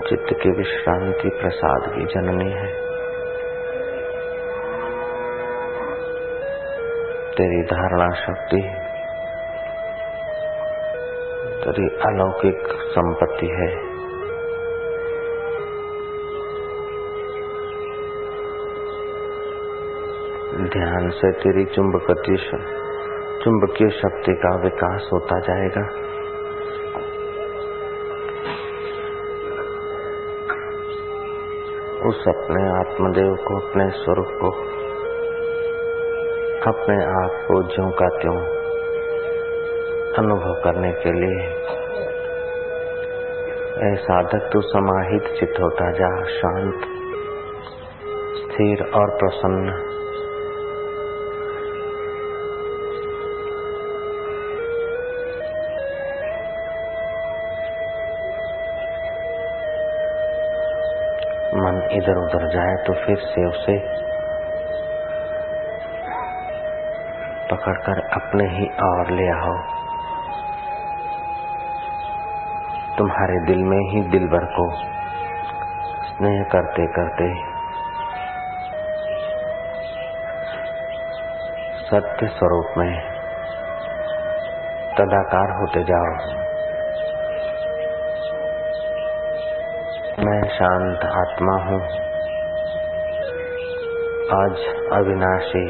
[0.08, 2.66] चित्त की विश्रांति प्रसाद की जननी है।
[7.32, 8.60] तेरी धारणा शक्ति
[11.64, 13.68] तेरी अलौकिक संपत्ति है।
[20.68, 22.36] ध्यान से तेरी चुंबकीय
[23.44, 26.03] चुंबकीय शक्ति का विकास होता जाएगा।
[32.06, 34.48] उस अपने आत्मदेव को, अपने स्वरूप को,
[36.70, 38.36] अपने आप को ज्यों का त्यों
[40.18, 41.46] अनुभव करने के लिए
[43.92, 46.74] ऐसा साधक, तू समाहित चित होता जा, शांत,
[48.36, 49.93] स्थिर और प्रसन्न।
[61.94, 63.76] इधर उधर जाए तो फिर से उसे
[67.50, 69.54] पकड़कर अपने ही और ले आओ।
[72.98, 74.68] तुम्हारे दिल में ही दिल भर को
[76.08, 77.28] स्नेह करते करते
[81.84, 82.90] सत्य स्वरूप में
[84.96, 86.43] तदाकार होते जाओ।
[90.64, 91.82] शांत आत्मा हूँ।
[94.30, 94.52] आज
[94.92, 95.68] अविनाशी।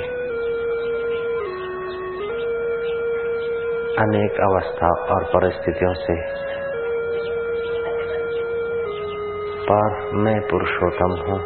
[3.98, 6.16] अनेक अवस्था और परिस्थितियों से
[9.64, 11.40] पर मैं पुरुषोत्तम हूँ।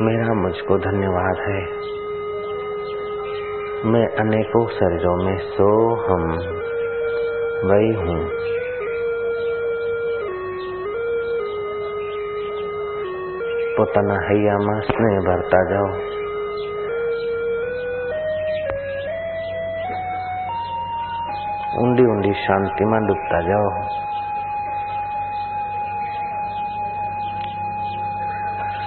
[0.00, 1.62] मेरा मुझको धन्यवाद है।
[3.90, 6.22] मैं अनेकों शरीरों में सो हम
[7.70, 8.46] वही हूँ।
[13.76, 15.86] પોતાના હૈયામાં સ્નેહ ભરતા જાઓ.
[21.82, 23.68] ઊંડી ઊંડી શાંતિમાં ડૂબતા જાઓ.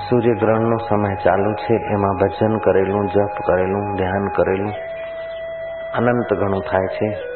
[0.10, 4.74] સૂર્યગ્રહણનો સમય ચાલુ છે, એમાં ભજન કરેલું, જપ કરેલું, ધ્યાન કરેલું.
[5.94, 7.29] અનંત ઘણું થાય છે.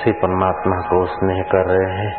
[0.00, 2.10] उसी परमात्मा को स्नेह कर रहे हैं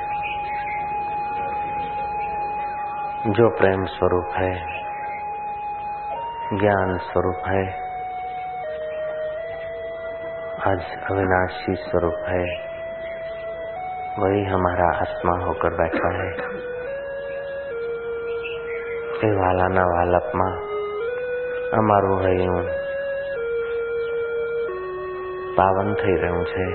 [3.31, 4.53] जो प्रेम स्वरूप है
[6.53, 7.65] ज्ञान स्वरूप है
[10.67, 12.45] आज अविनाशी स्वरूप है
[14.19, 16.31] वही हमारा आत्मा होकर बैठा है
[19.19, 20.49] એ વાલાના વાલપમાં
[21.73, 22.67] અમારું હૈયું
[25.57, 26.65] પાવન થઈ રહ્યું છે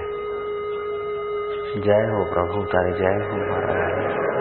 [1.85, 4.36] जय हो प्रभु तारी जय हो महाराज।